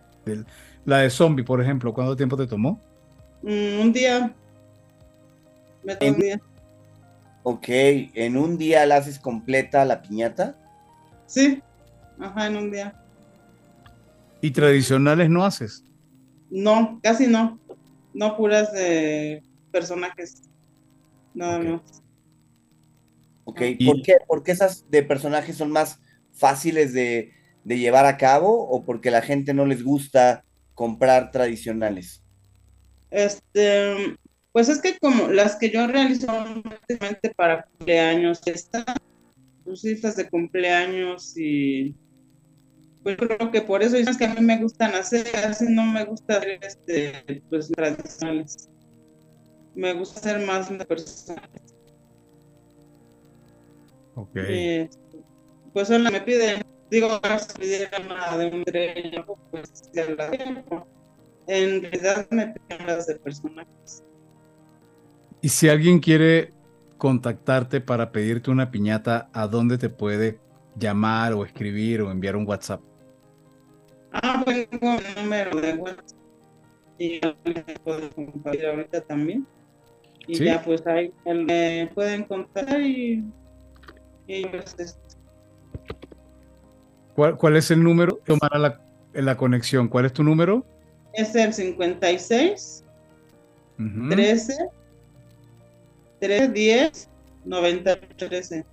La 0.85 0.99
de 0.99 1.11
zombie, 1.11 1.45
por 1.45 1.61
ejemplo, 1.61 1.93
¿cuánto 1.93 2.17
tiempo 2.17 2.37
te 2.37 2.47
tomó? 2.47 2.81
Mm, 3.43 3.81
un 3.81 3.93
día. 3.93 4.35
Me 5.85 5.97
tomó 5.97 6.13
un 6.13 6.19
día. 6.19 6.41
Ok, 7.43 7.69
¿en 7.69 8.37
un 8.37 8.59
día 8.59 8.87
la 8.87 8.97
haces 8.97 9.19
completa 9.19 9.85
la 9.85 10.03
piñata? 10.03 10.57
Sí, 11.27 11.63
ajá, 12.19 12.47
en 12.47 12.57
un 12.57 12.71
día. 12.71 12.95
¿Y 14.47 14.53
tradicionales 14.53 15.29
no 15.29 15.45
haces? 15.45 15.83
No, 16.51 17.01
casi 17.03 17.27
no. 17.27 17.59
No 18.15 18.37
puras 18.37 18.73
de 18.73 19.43
personajes. 19.73 20.43
Nada 21.35 21.59
más. 21.59 21.81
Ok, 23.43 23.61
Y- 23.77 23.87
¿por 23.87 24.03
qué? 24.03 24.15
¿Por 24.25 24.43
qué 24.45 24.53
esas 24.53 24.89
de 24.89 25.03
personajes 25.03 25.57
son 25.57 25.73
más 25.73 25.99
fáciles 26.33 26.93
de, 26.93 27.33
de 27.65 27.79
llevar 27.81 28.07
a 28.07 28.17
cabo 28.19 28.69
o 28.69 28.85
porque 28.85 29.11
la 29.11 29.21
gente 29.21 29.53
no 29.53 29.67
les 29.67 29.83
gusta 29.83 30.45
comprar 30.75 31.33
tradicionales? 31.33 32.23
Este, 33.11 34.17
pues 34.53 34.69
es 34.69 34.81
que 34.81 34.97
como 35.01 35.27
las 35.27 35.57
que 35.57 35.71
yo 35.71 35.89
realizo 35.89 36.29
para 37.35 37.65
cumpleaños, 37.65 38.41
fiesta, 38.45 38.85
pues 39.65 39.81
cifras 39.81 40.15
de 40.15 40.29
cumpleaños 40.29 41.37
y 41.37 41.97
pues 43.07 43.17
creo 43.19 43.53
que 43.53 43.63
por 43.63 43.85
eso 43.85 43.97
es 43.97 44.17
que 44.17 44.25
a 44.25 44.35
mí 44.35 44.41
me 44.41 44.59
gustan 44.59 44.93
hacer, 44.97 45.31
casi 45.31 45.73
no 45.73 45.85
me 45.85 46.05
gusta 46.05 46.39
hacer 46.39 46.59
este, 46.61 47.41
pues 47.49 47.69
tradicionales. 47.69 48.69
Me 49.77 49.93
gusta 49.93 50.19
hacer 50.19 50.45
más 50.45 50.77
de 50.77 50.85
personas. 50.85 51.49
Ok. 54.17 54.35
Este, 54.35 54.91
pues 55.73 55.87
solo 55.87 56.11
me 56.11 56.21
piden, 56.21 56.65
digo, 56.91 57.21
si 57.23 57.61
pidieran 57.61 58.07
una 58.07 58.39
de 58.39 58.47
un 58.47 58.65
estrella, 58.67 59.25
pues 59.53 59.89
ya 59.95 60.11
la 60.11 60.29
tengo. 60.33 60.89
En 61.47 61.83
realidad 61.83 62.27
me 62.31 62.49
piden 62.49 62.87
las 62.89 63.07
de 63.07 63.15
personajes. 63.21 64.03
Y 65.43 65.49
si 65.49 65.69
alguien 65.69 66.01
quiere 66.01 66.53
contactarte 66.99 67.81
para 67.81 68.11
pedirte 68.11 68.51
una 68.51 68.73
piñata, 68.73 69.31
¿a 69.33 69.47
dónde 69.47 69.79
te 69.79 69.91
puede 69.91 70.41
llamar 70.75 71.35
o 71.35 71.45
escribir 71.45 72.03
o 72.03 72.11
enviar 72.11 72.35
un 72.35 72.49
WhatsApp? 72.49 72.81
Ah, 74.23 74.43
pues 74.45 74.69
tengo 74.71 74.97
un 74.97 75.03
número 75.23 75.61
de 75.61 75.75
WhatsApp 75.75 76.17
y 76.99 77.21
les 77.21 77.79
puedo 77.85 78.11
compartir 78.11 78.67
ahorita 78.67 79.01
también. 79.03 79.47
Y 80.27 80.37
Sí. 80.37 80.45
ya 80.45 80.63
pues 80.63 80.85
ahí 80.87 81.13
me 81.25 81.91
pueden 81.95 82.25
contar 82.25 82.81
y, 82.81 83.25
y 84.27 84.47
pues, 84.47 84.75
este, 84.79 85.01
¿Cuál, 87.15 87.37
cuál 87.37 87.57
es 87.57 87.71
el 87.71 87.83
número? 87.83 88.17
Tomar 88.25 88.59
la, 88.59 88.81
la 89.13 89.37
conexión. 89.37 89.89
¿Cuál 89.89 90.07
es 90.07 90.13
tu 90.13 90.23
número? 90.23 90.65
es 91.15 91.35
el 91.35 91.53
56 91.55 92.85
Ujú. 93.79 94.09
13 94.11 94.55
310 96.21 97.09
98 97.45 98.29
13. 98.29 98.65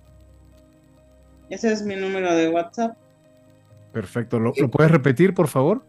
Ese 1.50 1.72
es 1.72 1.82
mi 1.82 1.96
número 1.96 2.34
de 2.34 2.48
WhatsApp. 2.50 2.96
Perfecto. 3.94 4.40
¿Lo, 4.40 4.52
lo 4.56 4.70
puedes 4.70 4.90
repetir, 4.90 5.32
por 5.32 5.46
favor? 5.46 5.86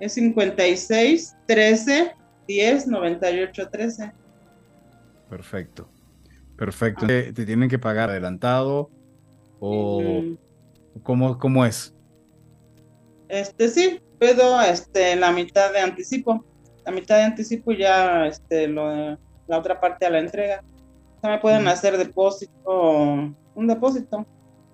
Es 0.00 0.14
56 0.14 1.34
13 1.46 2.12
10 2.48 2.86
98 2.88 3.68
13. 3.70 4.12
Perfecto. 5.30 5.88
Perfecto. 6.56 7.06
¿Te, 7.06 7.32
te 7.32 7.46
tienen 7.46 7.68
que 7.70 7.78
pagar 7.78 8.10
adelantado 8.10 8.90
o 9.60 10.22
Mm, 10.22 10.34
cómo, 11.04 11.38
cómo 11.38 11.64
es? 11.64 11.94
Este 13.28 13.68
sí, 13.68 14.00
pido 14.18 14.60
este 14.62 15.14
la 15.14 15.30
mitad 15.30 15.72
de 15.72 15.78
anticipo. 15.80 16.44
La 16.84 16.90
mitad 16.92 17.16
de 17.18 17.24
anticipo 17.24 17.70
y 17.72 17.78
ya 17.78 18.26
este 18.26 18.66
lo 18.66 19.16
la 19.46 19.58
otra 19.58 19.80
parte 19.80 20.04
a 20.04 20.10
la 20.10 20.18
entrega. 20.18 20.60
O 21.16 21.20
sea, 21.20 21.30
me 21.30 21.38
pueden 21.38 21.62
Ujú. 21.62 21.70
hacer 21.70 21.96
depósito, 21.96 23.12
un 23.54 23.66
depósito. 23.66 24.26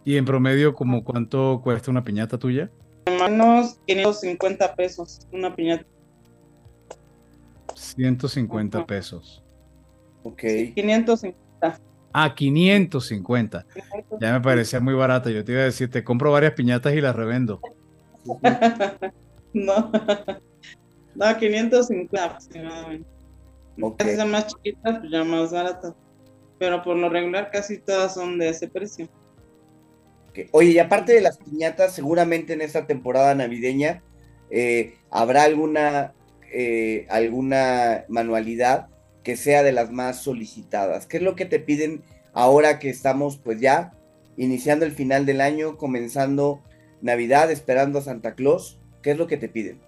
¿Y 0.04 0.16
en 0.16 0.24
promedio, 0.24 0.74
como 0.74 1.02
cuánto 1.02 1.60
cuesta 1.62 1.90
una 1.90 2.04
piñata 2.04 2.38
tuya? 2.38 2.70
Menos 3.06 3.78
550 3.86 4.74
pesos, 4.74 5.26
una 5.32 5.54
piñata. 5.54 5.86
150 7.74 8.78
Ajá. 8.78 8.86
pesos. 8.86 9.42
Ok, 10.22 10.42
550. 10.74 11.80
Ah, 12.12 12.34
550. 12.34 13.66
Ya 14.20 14.32
me 14.32 14.40
parecía 14.40 14.78
muy 14.78 14.94
barata. 14.94 15.30
Yo 15.30 15.44
te 15.44 15.52
iba 15.52 15.62
a 15.62 15.64
decir, 15.64 15.90
te 15.90 16.04
compro 16.04 16.30
varias 16.30 16.52
piñatas 16.52 16.94
y 16.94 17.00
las 17.00 17.16
revendo. 17.16 17.60
No. 19.52 19.90
No, 21.14 21.38
550 21.38 22.24
aproximadamente. 22.24 23.08
Ok. 23.80 23.98
Casi 23.98 24.16
son 24.16 24.30
más 24.32 24.48
chiquitas, 24.48 24.98
pues 24.98 25.12
ya 25.12 25.22
más 25.22 25.52
baratas. 25.52 25.94
Pero 26.58 26.82
por 26.82 26.96
lo 26.96 27.08
regular 27.08 27.50
casi 27.52 27.78
todas 27.78 28.14
son 28.14 28.36
de 28.36 28.48
ese 28.48 28.66
precio. 28.66 29.08
Oye, 30.50 30.70
y 30.70 30.78
aparte 30.78 31.12
de 31.12 31.20
las 31.20 31.38
piñatas, 31.38 31.94
seguramente 31.94 32.52
en 32.52 32.60
esta 32.60 32.86
temporada 32.86 33.34
navideña 33.34 34.02
eh, 34.50 34.94
habrá 35.10 35.44
alguna, 35.44 36.12
eh, 36.52 37.06
alguna 37.08 38.04
manualidad 38.08 38.88
que 39.22 39.36
sea 39.36 39.62
de 39.62 39.72
las 39.72 39.90
más 39.90 40.22
solicitadas. 40.22 41.06
¿Qué 41.06 41.16
es 41.16 41.22
lo 41.22 41.34
que 41.34 41.46
te 41.46 41.58
piden 41.58 42.02
ahora 42.32 42.78
que 42.78 42.90
estamos 42.90 43.38
pues 43.38 43.60
ya 43.60 43.92
iniciando 44.36 44.84
el 44.84 44.92
final 44.92 45.26
del 45.26 45.40
año, 45.40 45.76
comenzando 45.76 46.62
Navidad, 47.00 47.50
esperando 47.50 47.98
a 47.98 48.02
Santa 48.02 48.34
Claus? 48.34 48.78
¿Qué 49.02 49.12
es 49.12 49.18
lo 49.18 49.26
que 49.26 49.36
te 49.36 49.48
piden? 49.48 49.80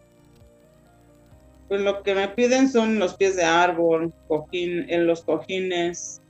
Pues 1.69 1.81
lo 1.81 2.03
que 2.03 2.15
me 2.15 2.29
piden 2.29 2.69
son 2.69 2.99
los 2.99 3.15
pies 3.17 3.37
de 3.37 3.45
árbol, 3.45 4.13
cojín, 4.29 4.89
en 4.89 5.07
los 5.07 5.23
cojines, 5.23 6.23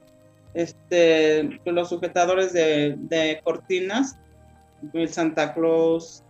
este, 0.57 1.61
los 1.67 1.91
sujetadores 1.91 2.55
de, 2.55 2.95
de 2.97 3.41
cortinas, 3.45 4.19
el 4.95 5.09
Santa 5.11 5.53
Claus, 5.53 6.25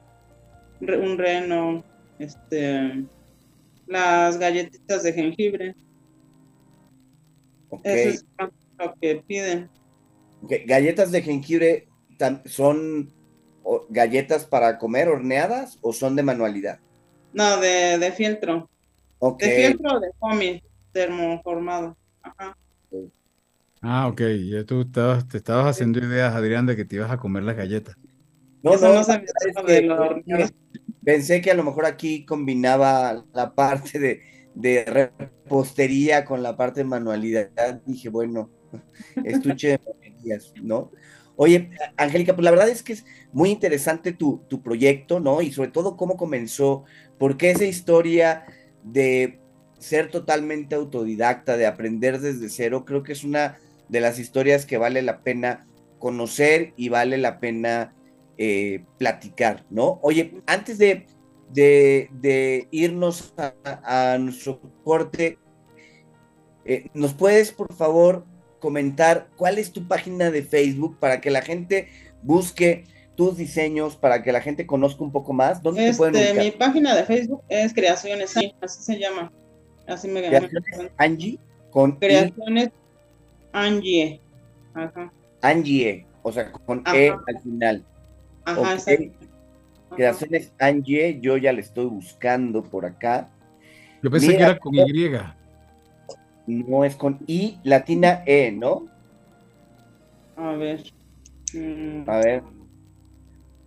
un 0.80 1.16
reno, 1.16 1.84
este, 2.18 3.04
las 3.86 4.36
galletitas 4.38 5.04
de 5.04 5.12
jengibre, 5.12 5.74
Ok. 7.68 7.80
eso 7.84 8.08
es 8.10 8.24
lo 8.78 8.94
que 9.00 9.22
piden. 9.26 9.70
Galletas 10.42 11.12
de 11.12 11.22
jengibre 11.22 11.88
son 12.46 13.12
galletas 13.90 14.44
para 14.44 14.78
comer 14.78 15.08
horneadas 15.08 15.78
o 15.82 15.92
son 15.92 16.16
de 16.16 16.22
manualidad? 16.24 16.80
No, 17.32 17.58
de, 17.58 17.98
de 17.98 18.12
fieltro, 18.12 18.68
Ok, 19.18 19.40
de 19.40 19.50
fieltro 19.50 19.96
o 19.96 20.00
de 20.00 20.10
foamy, 20.18 20.62
termoformado. 20.92 21.96
Ajá. 22.22 22.56
Ah, 23.88 24.08
ok. 24.08 24.20
Ya 24.50 24.64
tú 24.64 24.80
estabas, 24.80 25.28
te 25.28 25.36
estabas 25.36 25.66
haciendo 25.66 26.00
ideas, 26.00 26.34
Adrián, 26.34 26.66
de 26.66 26.74
que 26.74 26.84
te 26.84 26.96
ibas 26.96 27.10
a 27.10 27.18
comer 27.18 27.44
las 27.44 27.56
galletas. 27.56 27.96
no, 28.62 28.76
no, 28.76 28.94
no 28.94 29.04
sabía 29.04 29.28
que 29.64 29.82
lo 29.82 30.20
pensé 31.04 31.40
que 31.40 31.52
a 31.52 31.54
lo 31.54 31.62
mejor 31.62 31.86
aquí 31.86 32.24
combinaba 32.24 33.24
la 33.32 33.54
parte 33.54 34.00
de, 34.00 34.22
de 34.56 34.84
repostería 34.84 36.24
con 36.24 36.42
la 36.42 36.56
parte 36.56 36.80
de 36.80 36.84
manualidad. 36.84 37.80
Dije, 37.86 38.08
bueno, 38.08 38.50
estuche 39.24 39.68
de 39.68 39.80
monerías, 39.86 40.52
¿no? 40.60 40.90
Oye, 41.36 41.70
Angélica, 41.96 42.34
pues 42.34 42.44
la 42.44 42.50
verdad 42.50 42.68
es 42.68 42.82
que 42.82 42.94
es 42.94 43.04
muy 43.32 43.50
interesante 43.50 44.12
tu, 44.12 44.42
tu 44.48 44.62
proyecto, 44.62 45.20
¿no? 45.20 45.42
Y 45.42 45.52
sobre 45.52 45.70
todo 45.70 45.96
cómo 45.96 46.16
comenzó, 46.16 46.82
porque 47.18 47.52
esa 47.52 47.66
historia 47.66 48.46
de 48.82 49.38
ser 49.78 50.10
totalmente 50.10 50.74
autodidacta, 50.74 51.56
de 51.56 51.66
aprender 51.66 52.18
desde 52.20 52.48
cero, 52.48 52.84
creo 52.84 53.04
que 53.04 53.12
es 53.12 53.22
una 53.22 53.58
de 53.88 54.00
las 54.00 54.18
historias 54.18 54.66
que 54.66 54.78
vale 54.78 55.02
la 55.02 55.22
pena 55.22 55.66
conocer 55.98 56.72
y 56.76 56.88
vale 56.88 57.16
la 57.18 57.40
pena 57.40 57.94
eh, 58.38 58.84
platicar, 58.98 59.64
¿no? 59.70 59.98
Oye, 60.02 60.34
antes 60.46 60.78
de, 60.78 61.06
de, 61.52 62.08
de 62.12 62.68
irnos 62.70 63.34
a, 63.36 63.54
a 64.14 64.18
nuestro 64.18 64.60
corte, 64.84 65.38
eh, 66.64 66.88
¿nos 66.94 67.14
puedes, 67.14 67.52
por 67.52 67.72
favor, 67.74 68.26
comentar 68.58 69.28
cuál 69.36 69.58
es 69.58 69.72
tu 69.72 69.86
página 69.86 70.30
de 70.30 70.42
Facebook 70.42 70.98
para 70.98 71.20
que 71.20 71.30
la 71.30 71.42
gente 71.42 71.88
busque 72.22 72.84
tus 73.14 73.36
diseños, 73.38 73.96
para 73.96 74.22
que 74.22 74.32
la 74.32 74.40
gente 74.40 74.66
conozca 74.66 75.02
un 75.04 75.12
poco 75.12 75.32
más? 75.32 75.62
¿Dónde 75.62 75.90
te 75.90 75.96
pueden 75.96 76.16
Este, 76.16 76.30
ubicar? 76.32 76.44
mi 76.44 76.50
página 76.50 76.94
de 76.94 77.04
Facebook 77.04 77.42
es 77.48 77.72
Creaciones 77.72 78.36
Angie, 78.36 78.54
así 78.60 78.82
se 78.82 78.98
llama. 78.98 79.32
Así 79.86 80.08
me 80.08 80.20
Creaciones 80.26 80.90
Angie 80.98 81.38
con 81.70 81.92
I, 81.92 81.98
Creaciones 81.98 82.70
Angie. 83.56 84.20
Ajá, 84.74 85.12
Angie, 85.42 86.06
o 86.22 86.32
sea, 86.32 86.52
con 86.52 86.82
Ajá. 86.84 86.96
E 86.96 87.10
al 87.10 87.40
final. 87.42 87.84
ajá, 88.44 88.60
Ok. 88.60 88.66
exacto. 88.72 89.26
Ajá. 89.88 89.96
Creaciones 89.96 90.52
Angie, 90.58 91.18
yo 91.20 91.36
ya 91.36 91.52
le 91.52 91.60
estoy 91.60 91.86
buscando 91.86 92.62
por 92.62 92.84
acá. 92.84 93.28
Yo 94.02 94.10
pensé 94.10 94.26
Mira, 94.28 94.38
que 94.38 94.44
era 94.44 94.58
con 94.58 94.74
Y. 94.74 95.10
No 96.46 96.84
es 96.84 96.94
con 96.96 97.18
I 97.26 97.58
latina 97.64 98.22
E, 98.26 98.52
¿no? 98.52 98.86
A 100.36 100.52
ver. 100.52 100.82
Mm, 101.54 102.08
A 102.08 102.18
ver. 102.18 102.42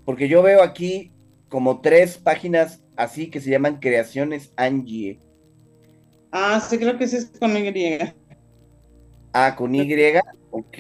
Porque 0.06 0.28
yo 0.28 0.42
veo 0.44 0.62
aquí 0.62 1.12
como 1.50 1.82
tres 1.82 2.18
páginas 2.18 2.84
así 2.96 3.30
que 3.30 3.40
se 3.42 3.50
llaman 3.50 3.80
Creaciones 3.80 4.54
Angie. 4.56 5.20
Ah, 6.32 6.60
sí, 6.60 6.78
creo 6.78 6.98
que 6.98 7.08
sí 7.08 7.16
es 7.18 7.32
con 7.40 7.56
Y. 7.58 7.98
Ah, 9.34 9.56
con 9.56 9.74
Y. 9.76 9.82
Ok. 10.52 10.78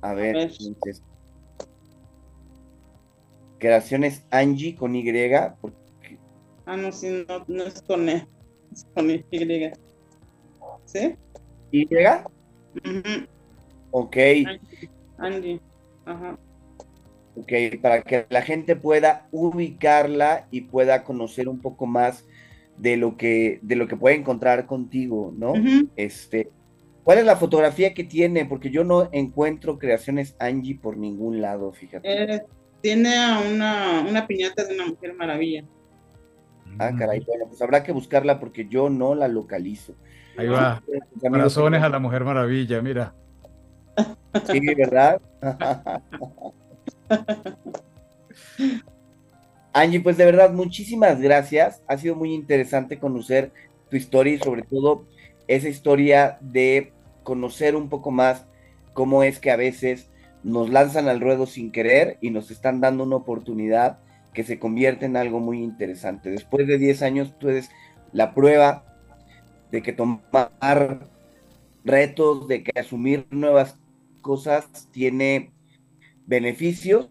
A 0.00 0.14
ver, 0.14 0.36
entonces. 0.36 1.02
Creaciones 3.58 4.24
Angie 4.30 4.74
con 4.74 4.94
Y. 4.94 5.04
porque- 5.60 6.18
Ah, 6.66 6.76
no, 6.76 6.92
sí, 6.92 7.24
no, 7.28 7.44
no 7.46 7.62
es 7.64 7.82
con 7.82 8.08
E, 8.08 8.26
es 8.72 8.86
con 8.94 9.10
Y. 9.10 9.24
¿Sí? 10.86 11.14
¿Y? 11.70 11.88
Ok, 13.90 14.16
Angie. 15.18 15.60
Ajá. 16.06 16.38
ok, 17.36 17.52
para 17.80 18.02
que 18.02 18.26
la 18.28 18.42
gente 18.42 18.76
pueda 18.76 19.26
ubicarla 19.32 20.46
y 20.50 20.62
pueda 20.62 21.02
conocer 21.04 21.48
un 21.48 21.60
poco 21.60 21.86
más 21.86 22.24
de 22.76 22.96
lo 22.96 23.16
que, 23.16 23.58
de 23.62 23.76
lo 23.76 23.88
que 23.88 23.96
puede 23.96 24.16
encontrar 24.16 24.66
contigo, 24.66 25.32
¿no? 25.36 25.52
Este, 25.96 26.50
¿cuál 27.04 27.18
es 27.18 27.24
la 27.24 27.36
fotografía 27.36 27.94
que 27.94 28.02
tiene? 28.04 28.44
Porque 28.46 28.70
yo 28.70 28.82
no 28.82 29.08
encuentro 29.12 29.78
creaciones 29.78 30.34
Angie 30.38 30.78
por 30.80 30.96
ningún 30.96 31.40
lado, 31.40 31.72
fíjate. 31.72 32.34
Eh, 32.34 32.42
tiene 32.80 33.16
a 33.16 33.38
una, 33.38 34.04
una 34.08 34.26
piñata 34.26 34.64
de 34.64 34.74
una 34.74 34.86
mujer 34.86 35.14
maravilla. 35.14 35.64
Ah, 36.78 36.90
caray, 36.98 37.20
bueno, 37.24 37.46
pues 37.46 37.62
habrá 37.62 37.84
que 37.84 37.92
buscarla 37.92 38.40
porque 38.40 38.66
yo 38.68 38.90
no 38.90 39.14
la 39.14 39.28
localizo. 39.28 39.94
Ahí 40.36 40.48
va. 40.48 40.78
Amigos- 40.78 41.20
Corazones 41.30 41.82
a 41.82 41.88
la 41.88 42.00
Mujer 42.00 42.24
Maravilla, 42.24 42.82
mira. 42.82 43.14
Sí, 44.50 44.74
¿verdad? 44.74 45.20
Angie, 49.72 50.00
pues 50.00 50.16
de 50.16 50.24
verdad, 50.24 50.50
muchísimas 50.52 51.20
gracias. 51.20 51.82
Ha 51.86 51.96
sido 51.98 52.14
muy 52.16 52.32
interesante 52.34 52.98
conocer 52.98 53.52
tu 53.90 53.96
historia 53.96 54.34
y 54.34 54.38
sobre 54.38 54.62
todo 54.62 55.06
esa 55.46 55.68
historia 55.68 56.38
de 56.40 56.92
conocer 57.24 57.74
un 57.74 57.88
poco 57.88 58.12
más 58.12 58.46
cómo 58.92 59.24
es 59.24 59.40
que 59.40 59.50
a 59.50 59.56
veces 59.56 60.10
nos 60.44 60.70
lanzan 60.70 61.08
al 61.08 61.20
ruedo 61.20 61.46
sin 61.46 61.72
querer 61.72 62.18
y 62.20 62.30
nos 62.30 62.50
están 62.50 62.80
dando 62.80 63.02
una 63.02 63.16
oportunidad 63.16 63.98
que 64.32 64.44
se 64.44 64.58
convierte 64.58 65.06
en 65.06 65.16
algo 65.16 65.40
muy 65.40 65.62
interesante. 65.62 66.30
Después 66.30 66.66
de 66.66 66.78
10 66.78 67.02
años, 67.02 67.34
tú 67.38 67.48
eres 67.48 67.70
la 68.12 68.34
prueba 68.34 68.84
de 69.70 69.82
que 69.82 69.92
tomar 69.92 71.08
retos, 71.84 72.46
de 72.46 72.62
que 72.62 72.78
asumir 72.78 73.26
nuevas 73.30 73.78
cosas 74.20 74.88
tiene 74.92 75.52
beneficios 76.26 77.10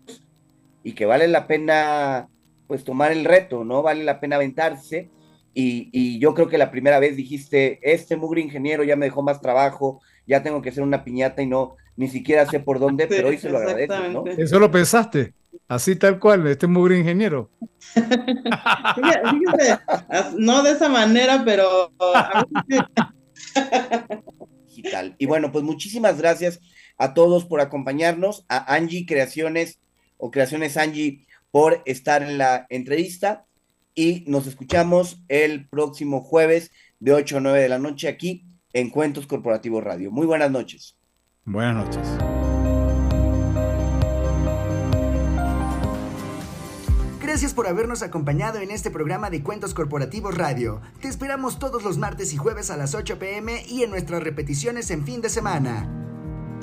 y 0.84 0.94
que 0.94 1.06
vale 1.06 1.28
la 1.28 1.48
pena 1.48 2.30
pues 2.68 2.84
tomar 2.84 3.12
el 3.12 3.26
reto, 3.26 3.64
¿no? 3.64 3.82
Vale 3.82 4.04
la 4.04 4.20
pena 4.20 4.38
aventarse 4.38 5.10
y, 5.54 5.90
y 5.92 6.20
yo 6.20 6.34
creo 6.34 6.48
que 6.48 6.58
la 6.58 6.72
primera 6.72 7.00
vez 7.00 7.16
dijiste, 7.16 7.80
este 7.82 8.16
mugre 8.16 8.42
ingeniero 8.42 8.84
ya 8.84 8.96
me 8.96 9.06
dejó 9.06 9.22
más 9.22 9.42
trabajo, 9.42 10.02
ya 10.26 10.44
tengo 10.44 10.62
que 10.62 10.70
hacer 10.70 10.84
una 10.84 11.04
piñata 11.04 11.42
y 11.42 11.48
no, 11.48 11.76
ni 11.96 12.08
siquiera 12.08 12.46
sé 12.46 12.60
por 12.60 12.80
dónde, 12.80 13.08
pero 13.08 13.30
hoy 13.30 13.38
se 13.38 13.50
lo 13.50 13.58
agradeces, 13.58 14.12
¿no? 14.12 14.26
Eso 14.26 14.60
lo 14.60 14.72
pensaste. 14.72 15.34
Así 15.68 15.96
tal 15.96 16.20
cual, 16.20 16.46
este 16.48 16.68
mugre 16.68 17.00
ingeniero. 17.00 17.50
Fíjate, 17.94 19.80
no 20.38 20.64
de 20.64 20.72
esa 20.72 20.90
manera, 20.90 21.44
pero 21.46 21.92
sí. 22.68 22.78
digital. 24.68 25.16
Y 25.18 25.26
bueno, 25.26 25.52
pues 25.52 25.64
muchísimas 25.64 26.18
gracias 26.18 26.60
a 26.98 27.14
todos 27.14 27.46
por 27.46 27.62
acompañarnos, 27.62 28.46
a 28.50 28.74
Angie 28.74 29.06
Creaciones 29.06 29.80
o 30.18 30.32
Creaciones 30.32 30.78
Angie 30.78 31.26
por 31.52 31.82
estar 31.86 32.24
en 32.24 32.38
la 32.38 32.66
entrevista 32.70 33.46
y 33.96 34.24
nos 34.28 34.48
escuchamos 34.48 35.24
el 35.28 35.68
próximo 35.70 36.22
jueves 36.22 36.72
de 37.00 37.14
8 37.14 37.38
a 37.38 37.40
9 37.42 37.62
de 37.62 37.70
la 37.70 37.80
noche 37.80 38.08
aquí 38.08 38.46
en 38.74 38.90
Cuentos 38.90 39.28
Corporativos 39.28 39.84
Radio. 39.84 40.12
Muy 40.12 40.26
buenas 40.26 40.52
noches. 40.52 40.98
Buenas 41.46 41.86
noches. 41.86 42.08
Gracias 47.22 47.54
por 47.54 47.68
habernos 47.68 48.04
acompañado 48.04 48.60
en 48.60 48.70
este 48.70 48.92
programa 48.92 49.30
de 49.30 49.42
Cuentos 49.42 49.74
Corporativos 49.74 50.38
Radio. 50.38 50.82
Te 51.02 51.08
esperamos 51.08 51.58
todos 51.58 51.84
los 51.84 51.98
martes 51.98 52.32
y 52.34 52.38
jueves 52.38 52.70
a 52.70 52.78
las 52.78 52.94
8 52.94 53.18
pm 53.18 53.64
y 53.68 53.84
en 53.84 53.90
nuestras 53.90 54.22
repeticiones 54.22 54.92
en 54.92 55.04
fin 55.04 55.22
de 55.22 55.30
semana. 55.30 56.13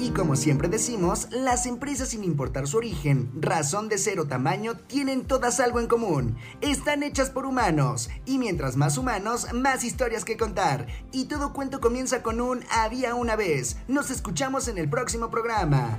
Y 0.01 0.13
como 0.13 0.35
siempre 0.35 0.69
decimos, 0.69 1.29
las 1.31 1.67
empresas 1.67 2.09
sin 2.09 2.25
importar 2.25 2.67
su 2.67 2.79
origen, 2.79 3.31
razón 3.39 3.91
de 3.91 3.99
ser 3.99 4.19
o 4.19 4.27
tamaño, 4.27 4.75
tienen 4.75 5.27
todas 5.27 5.61
algo 5.61 5.79
en 5.79 5.89
común. 5.89 6.39
Están 6.63 7.03
hechas 7.03 7.29
por 7.29 7.45
humanos. 7.45 8.09
Y 8.25 8.39
mientras 8.39 8.77
más 8.77 8.97
humanos, 8.97 9.53
más 9.53 9.85
historias 9.85 10.25
que 10.25 10.39
contar. 10.39 10.87
Y 11.13 11.27
todo 11.27 11.53
cuento 11.53 11.81
comienza 11.81 12.23
con 12.23 12.41
un 12.41 12.65
había 12.71 13.15
una 13.15 13.37
vez. 13.37 13.77
Nos 13.89 14.11
escuchamos 14.11 14.69
en 14.69 14.79
el 14.79 14.89
próximo 14.89 15.29
programa. 15.29 15.99